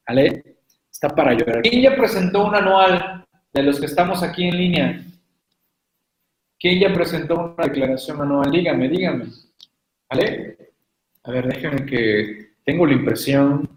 [0.08, 0.58] ¿vale?
[0.92, 1.62] Está para llorar.
[1.62, 5.06] ¿Quién ya presentó un anual de los que estamos aquí en línea?
[6.60, 8.52] ¿Quién ya presentó una declaración anual?
[8.52, 9.26] Dígame, dígame.
[10.10, 10.58] ¿Vale?
[11.24, 13.70] A ver, déjenme que tengo la impresión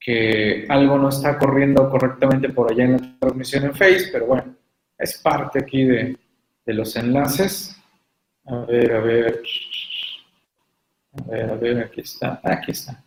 [0.00, 4.56] que algo no está corriendo correctamente por allá en la transmisión en Face, pero bueno,
[4.96, 6.16] es parte aquí de,
[6.66, 7.76] de los enlaces.
[8.46, 9.42] A ver, a ver.
[11.12, 12.40] A ver, a ver, aquí está.
[12.42, 13.02] Aquí está.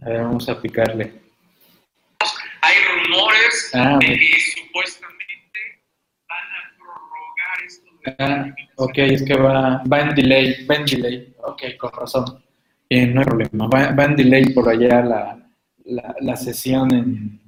[0.00, 1.20] A ver, vamos a picarle.
[2.60, 5.82] Hay rumores Ah, de que supuestamente
[6.28, 10.84] van a prorrogar esto de Ah, ok, es que va, va en delay, va en
[10.86, 11.34] delay.
[11.42, 12.42] Ok, con razón.
[12.88, 13.68] Bien, no hay problema.
[13.68, 15.48] Va, va en delay por allá la,
[15.84, 17.40] la, la sesión en,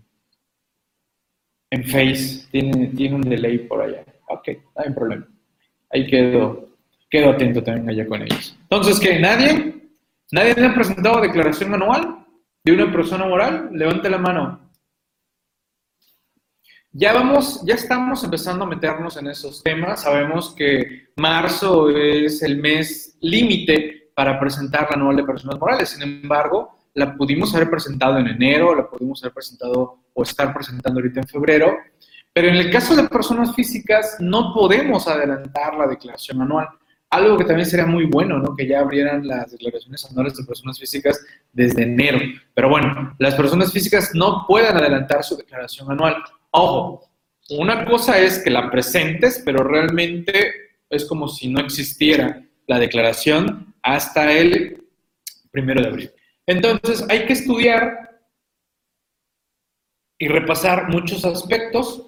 [1.76, 2.46] en Face.
[2.50, 4.04] Tiene, un delay por allá.
[4.28, 5.26] Ok, no hay problema.
[5.90, 6.68] Ahí quedo,
[7.08, 8.56] quedo atento también allá con ellos.
[8.62, 9.18] Entonces, ¿qué?
[9.18, 9.74] ¿Nadie?
[10.32, 12.26] ¿Nadie me ha presentado declaración anual
[12.64, 13.68] de una persona moral?
[13.72, 14.60] Levante la mano.
[16.92, 20.02] Ya vamos, ya estamos empezando a meternos en esos temas.
[20.02, 25.90] Sabemos que marzo es el mes límite para presentar la anual de personas morales.
[25.90, 30.98] Sin embargo, la pudimos haber presentado en enero, la pudimos haber presentado o estar presentando
[30.98, 31.76] ahorita en febrero,
[32.32, 36.68] Pero en el caso de personas físicas no podemos adelantar la declaración anual.
[37.08, 38.54] Algo que también sería muy bueno, ¿no?
[38.54, 42.18] Que ya abrieran las declaraciones anuales de personas físicas desde enero.
[42.52, 46.16] Pero bueno, las personas físicas no pueden adelantar su declaración anual.
[46.50, 47.08] Ojo,
[47.50, 50.50] una cosa es que la presentes, pero realmente
[50.90, 54.82] es como si no existiera la declaración hasta el
[55.50, 56.10] primero de abril.
[56.46, 58.20] Entonces, hay que estudiar
[60.18, 62.02] y repasar muchos aspectos.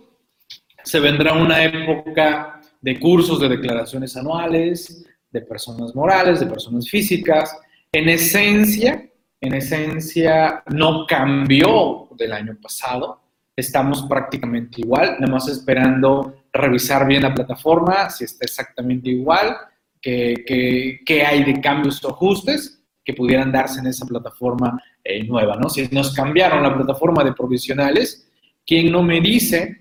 [0.84, 7.54] Se vendrá una época de cursos de declaraciones anuales, de personas morales, de personas físicas.
[7.92, 9.10] En esencia,
[9.40, 13.20] en esencia no cambió del año pasado.
[13.56, 19.56] Estamos prácticamente igual, nada más esperando revisar bien la plataforma, si está exactamente igual,
[20.00, 22.77] qué, hay de cambios o ajustes
[23.08, 25.70] que pudieran darse en esa plataforma eh, nueva, ¿no?
[25.70, 28.30] Si nos cambiaron la plataforma de provisionales,
[28.66, 29.80] ¿quién no me dice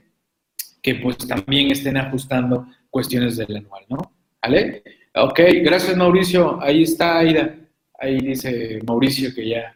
[0.82, 4.14] que pues también estén ajustando cuestiones del anual, ¿no?
[4.42, 4.82] ¿Vale?
[5.14, 6.58] Ok, gracias Mauricio.
[6.62, 7.54] Ahí está Aida.
[8.00, 9.76] Ahí dice Mauricio que ya,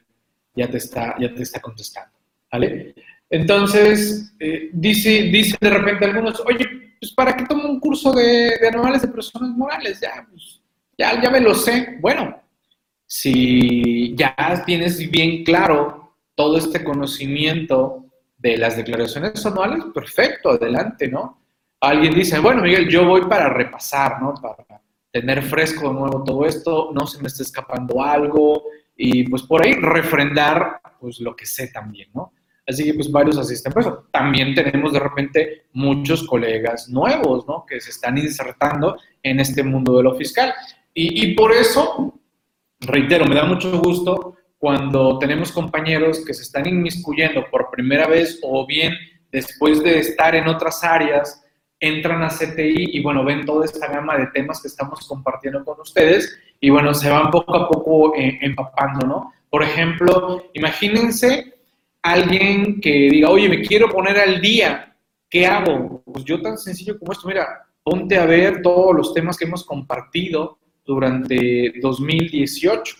[0.56, 2.16] ya, te, está, ya te está contestando.
[2.50, 2.96] ¿Vale?
[3.30, 8.54] Entonces, eh, dice, dice de repente algunos, oye, pues ¿para qué tomo un curso de,
[8.72, 10.00] anuales de personas morales?
[10.00, 10.62] Ya, pues,
[10.98, 11.98] ya, ya me lo sé.
[12.00, 12.41] Bueno,
[13.14, 18.06] si ya tienes bien claro todo este conocimiento
[18.38, 21.42] de las declaraciones anuales, perfecto, adelante, ¿no?
[21.82, 24.34] Alguien dice, bueno, Miguel, yo voy para repasar, ¿no?
[24.36, 24.82] Para
[25.12, 28.64] tener fresco de nuevo todo esto, no se me está escapando algo
[28.96, 32.32] y pues por ahí refrendar pues lo que sé también, ¿no?
[32.66, 34.08] Así que pues varios asisten por eso.
[34.12, 37.66] También tenemos de repente muchos colegas nuevos, ¿no?
[37.66, 40.54] Que se están insertando en este mundo de lo fiscal.
[40.94, 42.21] Y por eso,
[42.82, 48.40] reitero, me da mucho gusto cuando tenemos compañeros que se están inmiscuyendo por primera vez
[48.44, 48.94] o bien
[49.32, 51.44] después de estar en otras áreas,
[51.80, 55.80] entran a CTI y bueno, ven toda esta gama de temas que estamos compartiendo con
[55.80, 59.34] ustedes y bueno, se van poco a poco eh, empapando, ¿no?
[59.50, 61.56] Por ejemplo, imagínense
[62.04, 64.96] alguien que diga, oye, me quiero poner al día,
[65.30, 66.04] ¿qué hago?
[66.06, 67.48] Pues yo tan sencillo como esto, mira,
[67.84, 72.96] ponte a ver todos los temas que hemos compartido durante 2018.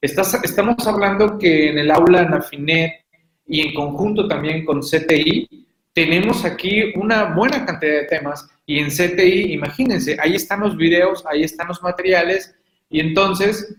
[0.00, 3.04] Estás, estamos hablando que en el aula Nafinet
[3.46, 5.48] y en conjunto también con CTI,
[5.92, 11.24] tenemos aquí una buena cantidad de temas y en CTI, imagínense, ahí están los videos,
[11.26, 12.54] ahí están los materiales
[12.88, 13.76] y entonces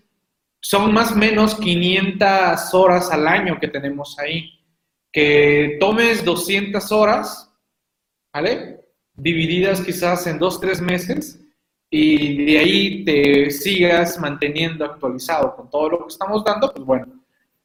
[0.61, 4.59] son más o menos 500 horas al año que tenemos ahí.
[5.11, 7.51] Que tomes 200 horas,
[8.31, 8.79] ¿vale?
[9.13, 11.40] Divididas quizás en dos, tres meses
[11.91, 17.05] y de ahí te sigas manteniendo actualizado con todo lo que estamos dando, pues bueno,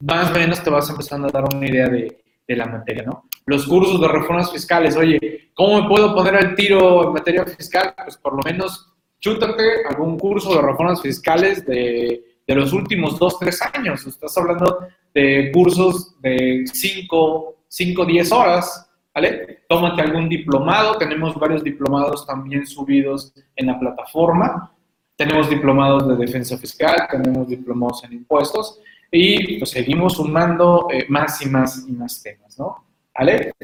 [0.01, 3.24] más o menos te vas empezando a dar una idea de, de la materia, ¿no?
[3.47, 7.95] Los cursos de reformas fiscales, oye, ¿cómo me puedo poner al tiro en materia fiscal?
[7.97, 13.39] Pues por lo menos chútate algún curso de reformas fiscales de de los últimos dos,
[13.39, 14.07] tres años.
[14.07, 18.86] Estás hablando de cursos de 5, 5, 10 horas,
[19.16, 19.60] ¿vale?
[19.66, 20.98] Tómate algún diplomado.
[20.98, 24.70] Tenemos varios diplomados también subidos en la plataforma.
[25.16, 28.78] Tenemos diplomados de defensa fiscal, tenemos diplomados en impuestos
[29.10, 32.84] y pues seguimos sumando eh, más y más y más temas, ¿no?
[33.18, 33.54] ¿Vale?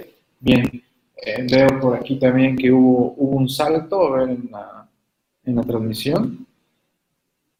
[0.40, 0.82] Bien.
[1.24, 4.88] Eh, veo por aquí también que hubo, un salto, a ver, en la,
[5.44, 6.46] en la transmisión.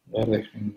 [0.09, 0.73] A ver, déjenme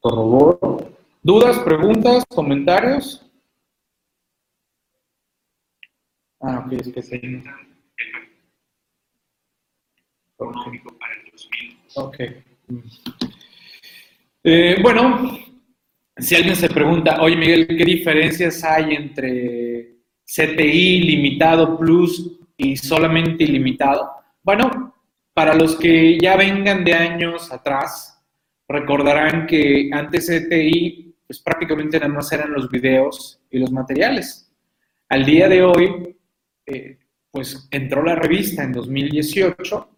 [0.00, 0.92] corroboro.
[1.22, 3.25] ¿Dudas, preguntas, comentarios?
[6.46, 7.42] Ah, ok, es que sí.
[10.34, 11.78] Económico para el 2000.
[11.96, 12.16] Ok.
[14.44, 15.38] Eh, bueno,
[16.16, 23.44] si alguien se pregunta, oye Miguel, ¿qué diferencias hay entre CTI limitado plus y solamente
[23.44, 24.10] ilimitado?
[24.42, 24.94] Bueno,
[25.34, 28.16] para los que ya vengan de años atrás,
[28.68, 34.50] Recordarán que antes CTI, pues prácticamente nada más eran los videos y los materiales.
[35.08, 36.15] Al día de hoy,
[36.66, 36.98] eh,
[37.30, 39.88] pues entró la revista en 2018,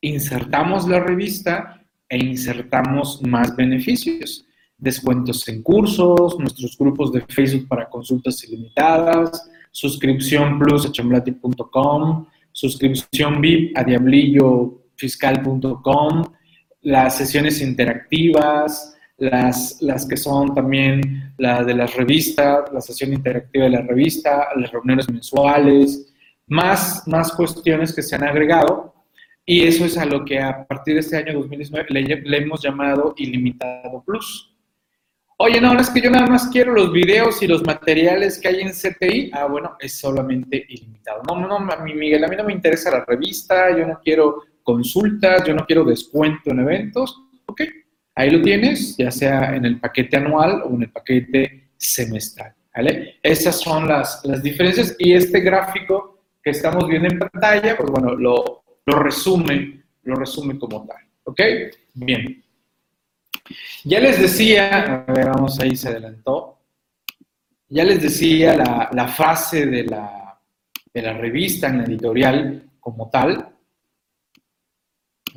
[0.00, 4.46] insertamos la revista e insertamos más beneficios.
[4.78, 13.40] Descuentos en cursos, nuestros grupos de Facebook para consultas ilimitadas, suscripción plus a chamblati.com, suscripción
[13.40, 16.24] VIP a diablillofiscal.com,
[16.82, 23.64] las sesiones interactivas, las, las que son también la de las revistas, la sesión interactiva
[23.64, 26.14] de la revista, las reuniones mensuales,
[26.46, 28.94] más, más cuestiones que se han agregado.
[29.44, 33.14] Y eso es a lo que a partir de este año 2019 le, hemos llamado
[33.16, 34.52] Ilimitado Plus.
[35.38, 38.60] Oye, no, es que yo nada más quiero los videos y los materiales que hay
[38.62, 39.30] en CTI.
[39.32, 41.22] Ah, bueno, es solamente ilimitado.
[41.28, 44.42] No, no, no, mi Miguel, a mí no me interesa la revista, yo no quiero
[44.62, 47.22] consultas, yo no quiero descuento en eventos.
[47.44, 47.60] Ok,
[48.14, 52.54] ahí lo tienes, ya sea en el paquete anual o en el paquete semestral.
[52.74, 53.16] ¿vale?
[53.22, 56.15] Esas son las, las diferencias y este gráfico
[56.46, 61.04] que estamos viendo en pantalla, pues bueno, lo, lo resume, lo resume como tal.
[61.24, 61.40] ¿Ok?
[61.94, 62.40] Bien.
[63.82, 66.60] Ya les decía, a ver, vamos ahí, se adelantó.
[67.68, 70.40] Ya les decía la, la fase de la,
[70.94, 73.52] de la revista en la editorial como tal.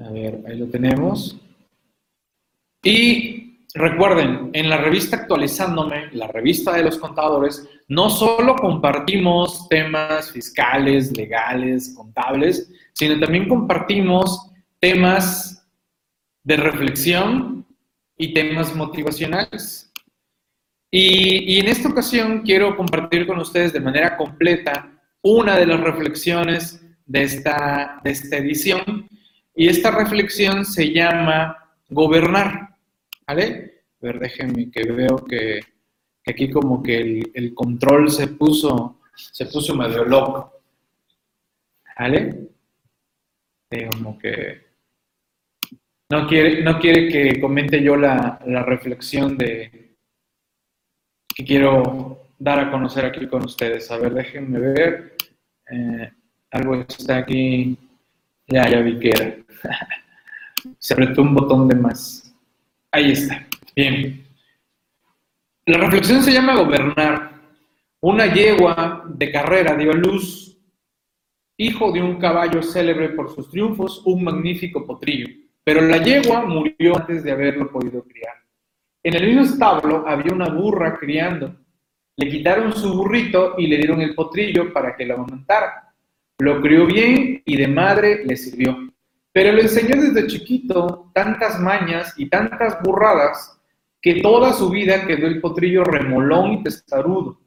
[0.05, 1.35] A ver, ahí lo tenemos.
[2.83, 10.31] Y recuerden, en la revista Actualizándome, la revista de los contadores, no solo compartimos temas
[10.31, 15.67] fiscales, legales, contables, sino también compartimos temas
[16.43, 17.65] de reflexión
[18.15, 19.91] y temas motivacionales.
[20.91, 24.91] Y, en esta ocasión quiero compartir con ustedes de manera completa
[25.23, 29.09] una de las reflexiones de esta, de esta edición.
[29.55, 31.57] Y esta reflexión se llama
[31.89, 32.75] gobernar.
[33.27, 33.83] ¿Vale?
[34.01, 35.59] A ver, déjenme que veo que
[36.29, 40.61] aquí como que el, control se puso, se puso medio loco.
[41.97, 42.49] ¿Vale?
[43.91, 44.69] Como que
[46.09, 49.95] no quiere, no quiere que comente yo la, la reflexión de
[51.35, 53.91] que quiero dar a conocer aquí con ustedes.
[53.91, 55.15] A ver, déjenme ver.
[55.69, 56.11] Eh,
[56.51, 57.77] algo está aquí.
[58.47, 59.35] Ya, ya vi que era.
[60.79, 62.33] Se apretó un botón de más.
[62.91, 63.45] Ahí está.
[63.75, 64.28] Bien.
[65.69, 67.29] La reflexión se llama gobernar.
[68.01, 70.57] Una yegua de carrera dio a luz,
[71.57, 75.27] hijo de un caballo célebre por sus triunfos, un magnífico potrillo.
[75.63, 78.33] Pero la yegua murió antes de haberlo podido criar.
[79.03, 81.55] En el mismo establo había una burra criando.
[82.15, 85.93] Le quitaron su burrito y le dieron el potrillo para que lo amamantara.
[86.39, 88.91] Lo crió bien y de madre le sirvió.
[89.31, 93.58] Pero le enseñó desde chiquito tantas mañas y tantas burradas
[94.01, 97.39] que toda su vida quedó el potrillo remolón y testarudo,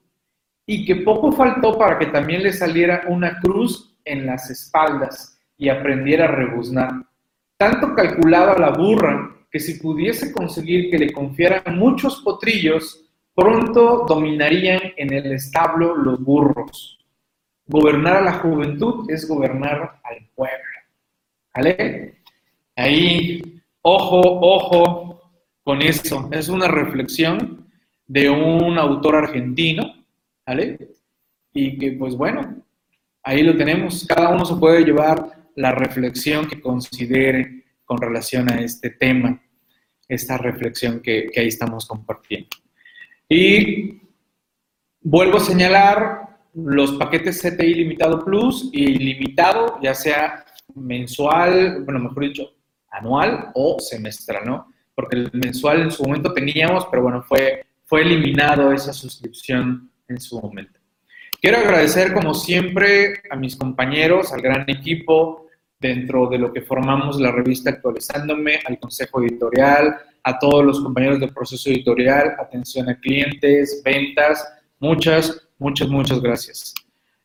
[0.66, 5.68] y que poco faltó para que también le saliera una cruz en las espaldas y
[5.68, 6.92] aprendiera a rebuznar.
[7.56, 14.80] Tanto calculaba la burra que si pudiese conseguir que le confiaran muchos potrillos, pronto dominarían
[14.96, 16.98] en el establo los burros.
[17.66, 20.58] Gobernar a la juventud es gobernar al pueblo.
[21.54, 22.22] ¿Vale?
[22.74, 25.11] Ahí, ojo, ojo
[25.62, 26.28] con eso.
[26.32, 27.66] Es una reflexión
[28.06, 29.94] de un autor argentino,
[30.46, 30.78] ¿vale?
[31.52, 32.62] Y que, pues bueno,
[33.22, 34.06] ahí lo tenemos.
[34.06, 39.40] Cada uno se puede llevar la reflexión que considere con relación a este tema,
[40.08, 42.48] esta reflexión que, que ahí estamos compartiendo.
[43.28, 44.00] Y
[45.00, 46.22] vuelvo a señalar
[46.54, 50.44] los paquetes CTI Limitado Plus y Limitado, ya sea
[50.74, 52.50] mensual, bueno, mejor dicho,
[52.90, 54.71] anual o semestral, ¿no?
[54.94, 60.20] Porque el mensual en su momento teníamos, pero bueno, fue, fue eliminado esa suscripción en
[60.20, 60.78] su momento.
[61.40, 65.48] Quiero agradecer, como siempre, a mis compañeros, al gran equipo
[65.80, 71.18] dentro de lo que formamos la revista Actualizándome, al consejo editorial, a todos los compañeros
[71.18, 74.46] del proceso editorial, atención a clientes, ventas,
[74.78, 76.74] muchas, muchas, muchas gracias.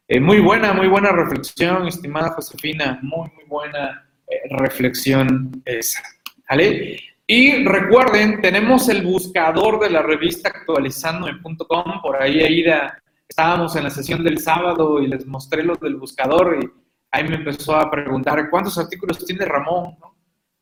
[0.08, 6.02] Eh, muy buena, muy buena reflexión, estimada Josefina, muy, muy buena eh, reflexión esa.
[6.50, 7.00] ¿Vale?
[7.30, 13.90] Y recuerden, tenemos el buscador de la revista actualizandome.com, por ahí Aida, estábamos en la
[13.90, 16.70] sesión del sábado y les mostré los del buscador y
[17.12, 19.98] ahí me empezó a preguntar cuántos artículos tiene Ramón,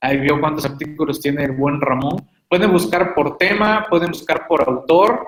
[0.02, 2.28] Ahí vio cuántos artículos tiene el buen Ramón.
[2.48, 5.26] Pueden buscar por tema, pueden buscar por autor.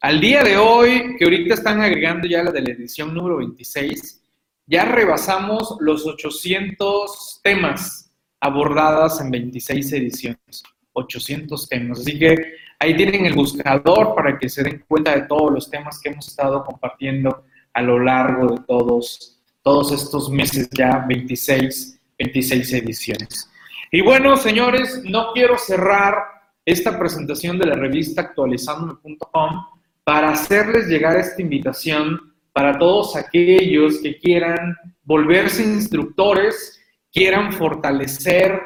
[0.00, 4.22] Al día de hoy, que ahorita están agregando ya la de la edición número 26,
[4.66, 8.07] ya rebasamos los 800 temas
[8.40, 10.62] abordadas en 26 ediciones.
[10.98, 12.00] 800 temas.
[12.00, 12.34] Así que
[12.78, 16.28] ahí tienen el buscador para que se den cuenta de todos los temas que hemos
[16.28, 23.50] estado compartiendo a lo largo de todos, todos estos meses, ya 26, 26 ediciones.
[23.90, 26.16] Y bueno, señores, no quiero cerrar
[26.64, 29.64] esta presentación de la revista actualizandome.com
[30.04, 36.77] para hacerles llegar esta invitación para todos aquellos que quieran volverse instructores,
[37.12, 38.60] quieran fortalecer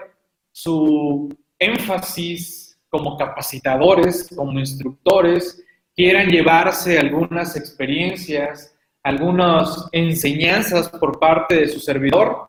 [0.50, 5.64] su énfasis como capacitadores, como instructores,
[5.94, 12.46] quieran llevarse algunas experiencias, algunas enseñanzas por parte de su servidor,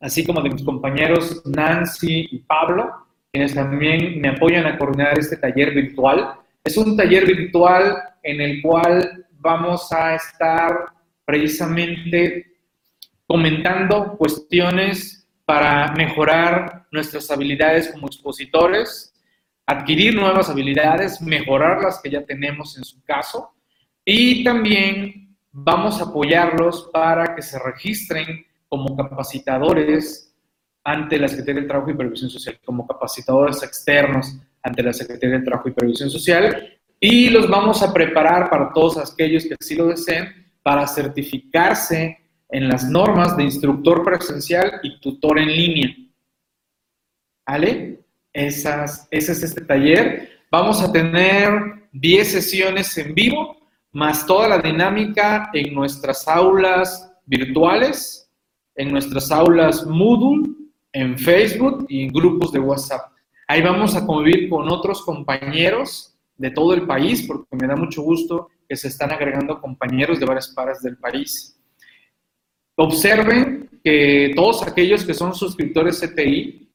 [0.00, 2.90] así como de mis compañeros Nancy y Pablo,
[3.32, 6.34] quienes también me apoyan a coordinar este taller virtual.
[6.64, 10.86] Es un taller virtual en el cual vamos a estar
[11.24, 12.49] precisamente
[13.30, 19.14] comentando cuestiones para mejorar nuestras habilidades como expositores,
[19.64, 23.52] adquirir nuevas habilidades, mejorar las que ya tenemos en su caso
[24.04, 30.34] y también vamos a apoyarlos para que se registren como capacitadores
[30.82, 35.44] ante la Secretaría del Trabajo y Previsión Social, como capacitadores externos ante la Secretaría del
[35.44, 39.86] Trabajo y Previsión Social y los vamos a preparar para todos aquellos que así lo
[39.86, 42.19] deseen para certificarse
[42.52, 45.96] en las normas de instructor presencial y tutor en línea.
[47.46, 48.00] ¿Vale?
[48.32, 50.28] Ese es este taller.
[50.50, 53.56] Vamos a tener 10 sesiones en vivo,
[53.92, 58.30] más toda la dinámica en nuestras aulas virtuales,
[58.76, 60.48] en nuestras aulas Moodle,
[60.92, 63.12] en Facebook y en grupos de WhatsApp.
[63.46, 68.02] Ahí vamos a convivir con otros compañeros de todo el país, porque me da mucho
[68.02, 71.59] gusto que se están agregando compañeros de varias partes del país.
[72.82, 76.66] Observen que todos aquellos que son suscriptores CTI,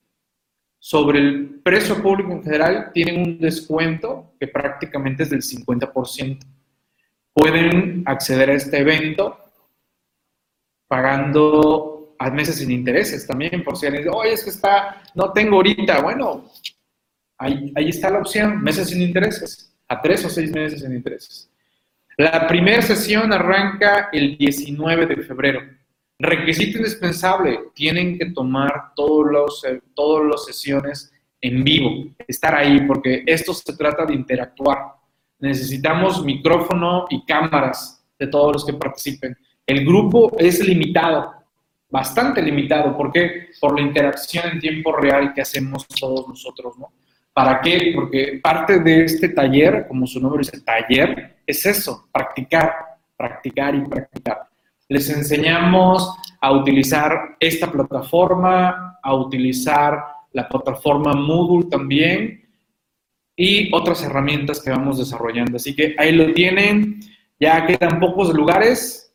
[0.78, 6.46] sobre el precio público en general, tienen un descuento que prácticamente es del 50%.
[7.34, 9.36] Pueden acceder a este evento
[10.88, 15.34] pagando a meses sin intereses también, por si alguien dice, oye, es que está, no
[15.34, 16.04] tengo ahorita.
[16.04, 16.52] Bueno,
[17.40, 21.50] ahí, ahí está la opción, meses sin intereses, a tres o seis meses sin intereses.
[22.16, 25.62] La primera sesión arranca el 19 de febrero.
[26.18, 31.12] Requisito indispensable, tienen que tomar todos los, eh, todas las sesiones
[31.42, 34.94] en vivo, estar ahí, porque esto se trata de interactuar.
[35.40, 39.38] Necesitamos micrófono y cámaras de todos los que participen.
[39.68, 41.34] El grupo es limitado,
[41.90, 43.50] bastante limitado, ¿por qué?
[43.60, 46.94] Por la interacción en tiempo real que hacemos todos nosotros, ¿no?
[47.34, 47.92] ¿Para qué?
[47.94, 52.74] Porque parte de este taller, como su nombre dice, taller, es eso, practicar,
[53.18, 54.48] practicar y practicar.
[54.88, 62.48] Les enseñamos a utilizar esta plataforma, a utilizar la plataforma Moodle también
[63.36, 65.58] y otras herramientas que vamos desarrollando.
[65.58, 67.00] Así que ahí lo tienen,
[67.40, 69.14] ya quedan pocos lugares,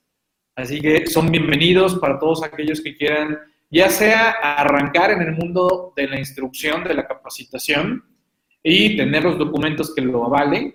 [0.56, 3.38] así que son bienvenidos para todos aquellos que quieran,
[3.70, 8.04] ya sea arrancar en el mundo de la instrucción, de la capacitación
[8.62, 10.74] y tener los documentos que lo avalen,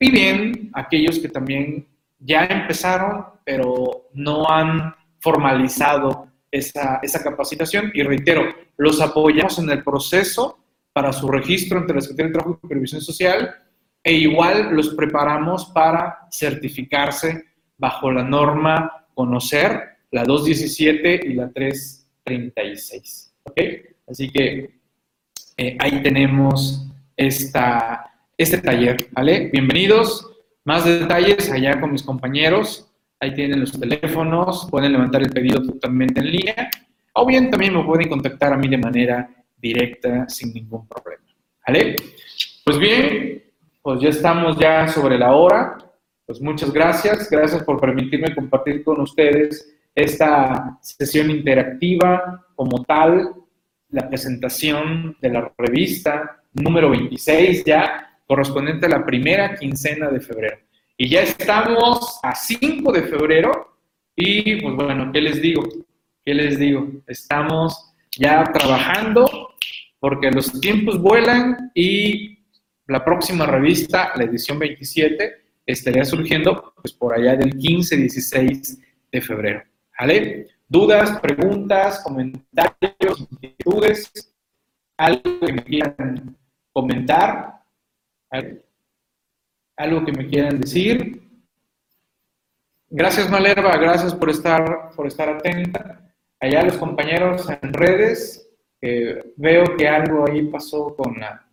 [0.00, 1.86] y bien aquellos que también
[2.24, 7.90] ya empezaron, pero no han formalizado esa, esa, capacitación.
[7.94, 8.44] Y reitero,
[8.76, 10.58] los apoyamos en el proceso
[10.92, 13.54] para su registro ante la Secretaría de Trabajo y Previsión Social
[14.04, 17.44] e igual los preparamos para certificarse
[17.78, 23.34] bajo la norma conocer, la 217 y la 336.
[23.44, 23.60] ¿Ok?
[24.08, 24.80] Así que
[25.56, 29.48] eh, ahí tenemos esta, este taller, ¿vale?
[29.52, 30.31] Bienvenidos.
[30.64, 32.88] Más detalles allá con mis compañeros.
[33.18, 36.70] Ahí tienen los teléfonos, pueden levantar el pedido totalmente en línea.
[37.14, 41.24] O bien también me pueden contactar a mí de manera directa sin ningún problema.
[41.66, 41.96] ¿Vale?
[42.64, 43.42] Pues bien,
[43.82, 45.78] pues ya estamos ya sobre la hora.
[46.26, 47.28] Pues muchas gracias.
[47.30, 53.34] Gracias por permitirme compartir con ustedes esta sesión interactiva como tal,
[53.90, 60.58] la presentación de la revista número 26 ya correspondiente a la primera quincena de febrero.
[60.96, 63.76] Y ya estamos a 5 de febrero
[64.14, 65.62] y pues bueno, ¿qué les digo?
[66.24, 66.88] ¿Qué les digo?
[67.06, 69.54] Estamos ya trabajando
[69.98, 72.38] porque los tiempos vuelan y
[72.86, 75.32] la próxima revista, la edición 27,
[75.64, 78.78] estaría surgiendo pues por allá del 15-16
[79.10, 79.62] de febrero.
[79.98, 80.48] ¿Vale?
[80.68, 84.10] Dudas, preguntas, comentarios, inquietudes,
[84.96, 86.36] algo que me quieran
[86.72, 87.61] comentar,
[89.76, 91.22] algo que me quieran decir.
[92.88, 96.12] Gracias Malerva, gracias por estar, por estar atenta.
[96.40, 98.50] Allá los compañeros en redes,
[99.36, 101.46] veo que algo ahí pasó con la,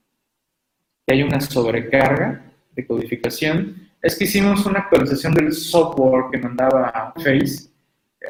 [1.06, 3.90] que hay una sobrecarga de codificación.
[4.02, 7.70] Es que hicimos una actualización del software que mandaba Face.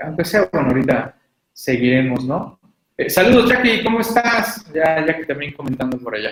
[0.04, 1.16] Aunque sea, bueno, ahorita
[1.54, 2.60] seguiremos, ¿no?
[2.98, 4.66] Eh, saludos, Jackie, ¿cómo estás?
[4.74, 6.32] Ya, que también comentando por allá.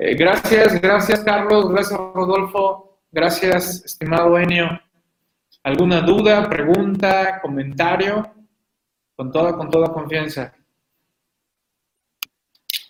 [0.00, 4.80] Eh, gracias, gracias, Carlos, gracias, Rodolfo, gracias, estimado Enio.
[5.64, 8.32] ¿Alguna duda, pregunta, comentario?
[9.16, 10.54] Con toda, con toda confianza.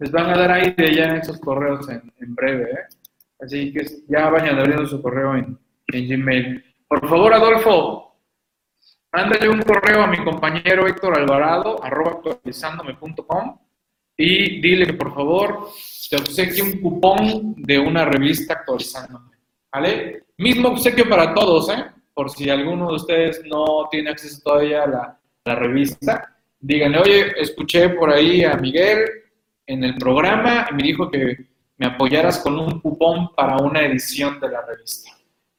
[0.00, 2.64] Les van a dar de ya esos correos en, breve.
[2.64, 2.99] ¿eh?
[3.40, 6.64] Así que ya vayan abriendo su correo en, en Gmail.
[6.86, 8.16] Por favor, Adolfo,
[9.12, 13.58] mándale un correo a mi compañero Héctor Alvarado, arroba actualizándome.com
[14.16, 15.70] y dile que por favor
[16.10, 19.30] te obsequie un cupón de una revista actualizándome.
[19.72, 20.24] ¿Vale?
[20.36, 21.86] Mismo obsequio para todos, ¿eh?
[22.12, 27.40] Por si alguno de ustedes no tiene acceso todavía a a la revista, díganle, oye,
[27.40, 29.06] escuché por ahí a Miguel
[29.66, 31.49] en el programa y me dijo que
[31.80, 35.12] me apoyaras con un cupón para una edición de la revista.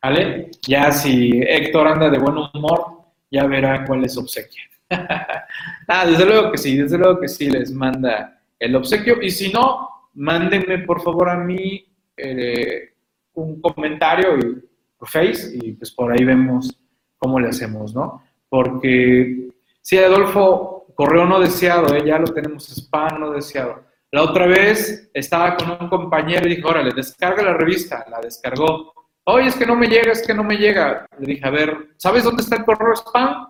[0.04, 0.52] ¿Vale?
[0.62, 4.62] Ya si Héctor anda de buen humor, ya verá cuál es obsequio.
[4.92, 9.20] ah, desde luego que sí, desde luego que sí les manda el obsequio.
[9.20, 11.84] Y si no, mándenme por favor a mí
[12.16, 12.94] eh,
[13.34, 14.64] un comentario y,
[15.00, 16.72] por Face y pues por ahí vemos
[17.18, 18.22] cómo le hacemos, ¿no?
[18.48, 19.50] Porque
[19.82, 22.04] sí, Adolfo, correo no deseado, ¿eh?
[22.06, 23.90] ya lo tenemos, spam no deseado.
[24.12, 28.94] La otra vez estaba con un compañero y dijo, órale, descarga la revista, la descargó.
[29.24, 31.06] Oye, es que no me llega, es que no me llega.
[31.18, 33.48] Le dije, a ver, ¿sabes dónde está el correo spam?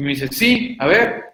[0.00, 1.24] Y me dice, sí, a ver.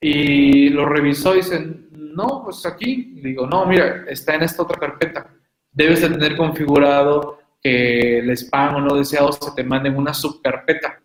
[0.00, 3.12] Y lo revisó y dice, no, pues aquí.
[3.16, 5.26] Le digo, no, mira, está en esta otra carpeta.
[5.70, 10.14] Debes de tener configurado que el spam o no deseado se te mande en una
[10.14, 10.98] subcarpeta.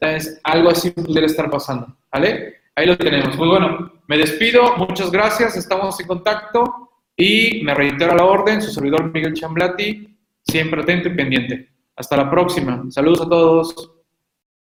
[0.00, 2.62] Entonces, algo así pudiera estar pasando, ¿vale?
[2.74, 3.36] Ahí lo tenemos.
[3.36, 8.70] Muy bueno, me despido, muchas gracias, estamos en contacto y me reitero la orden, su
[8.70, 11.70] servidor Miguel Chamblati, siempre atento y pendiente.
[11.96, 12.84] Hasta la próxima.
[12.90, 13.92] Saludos a todos.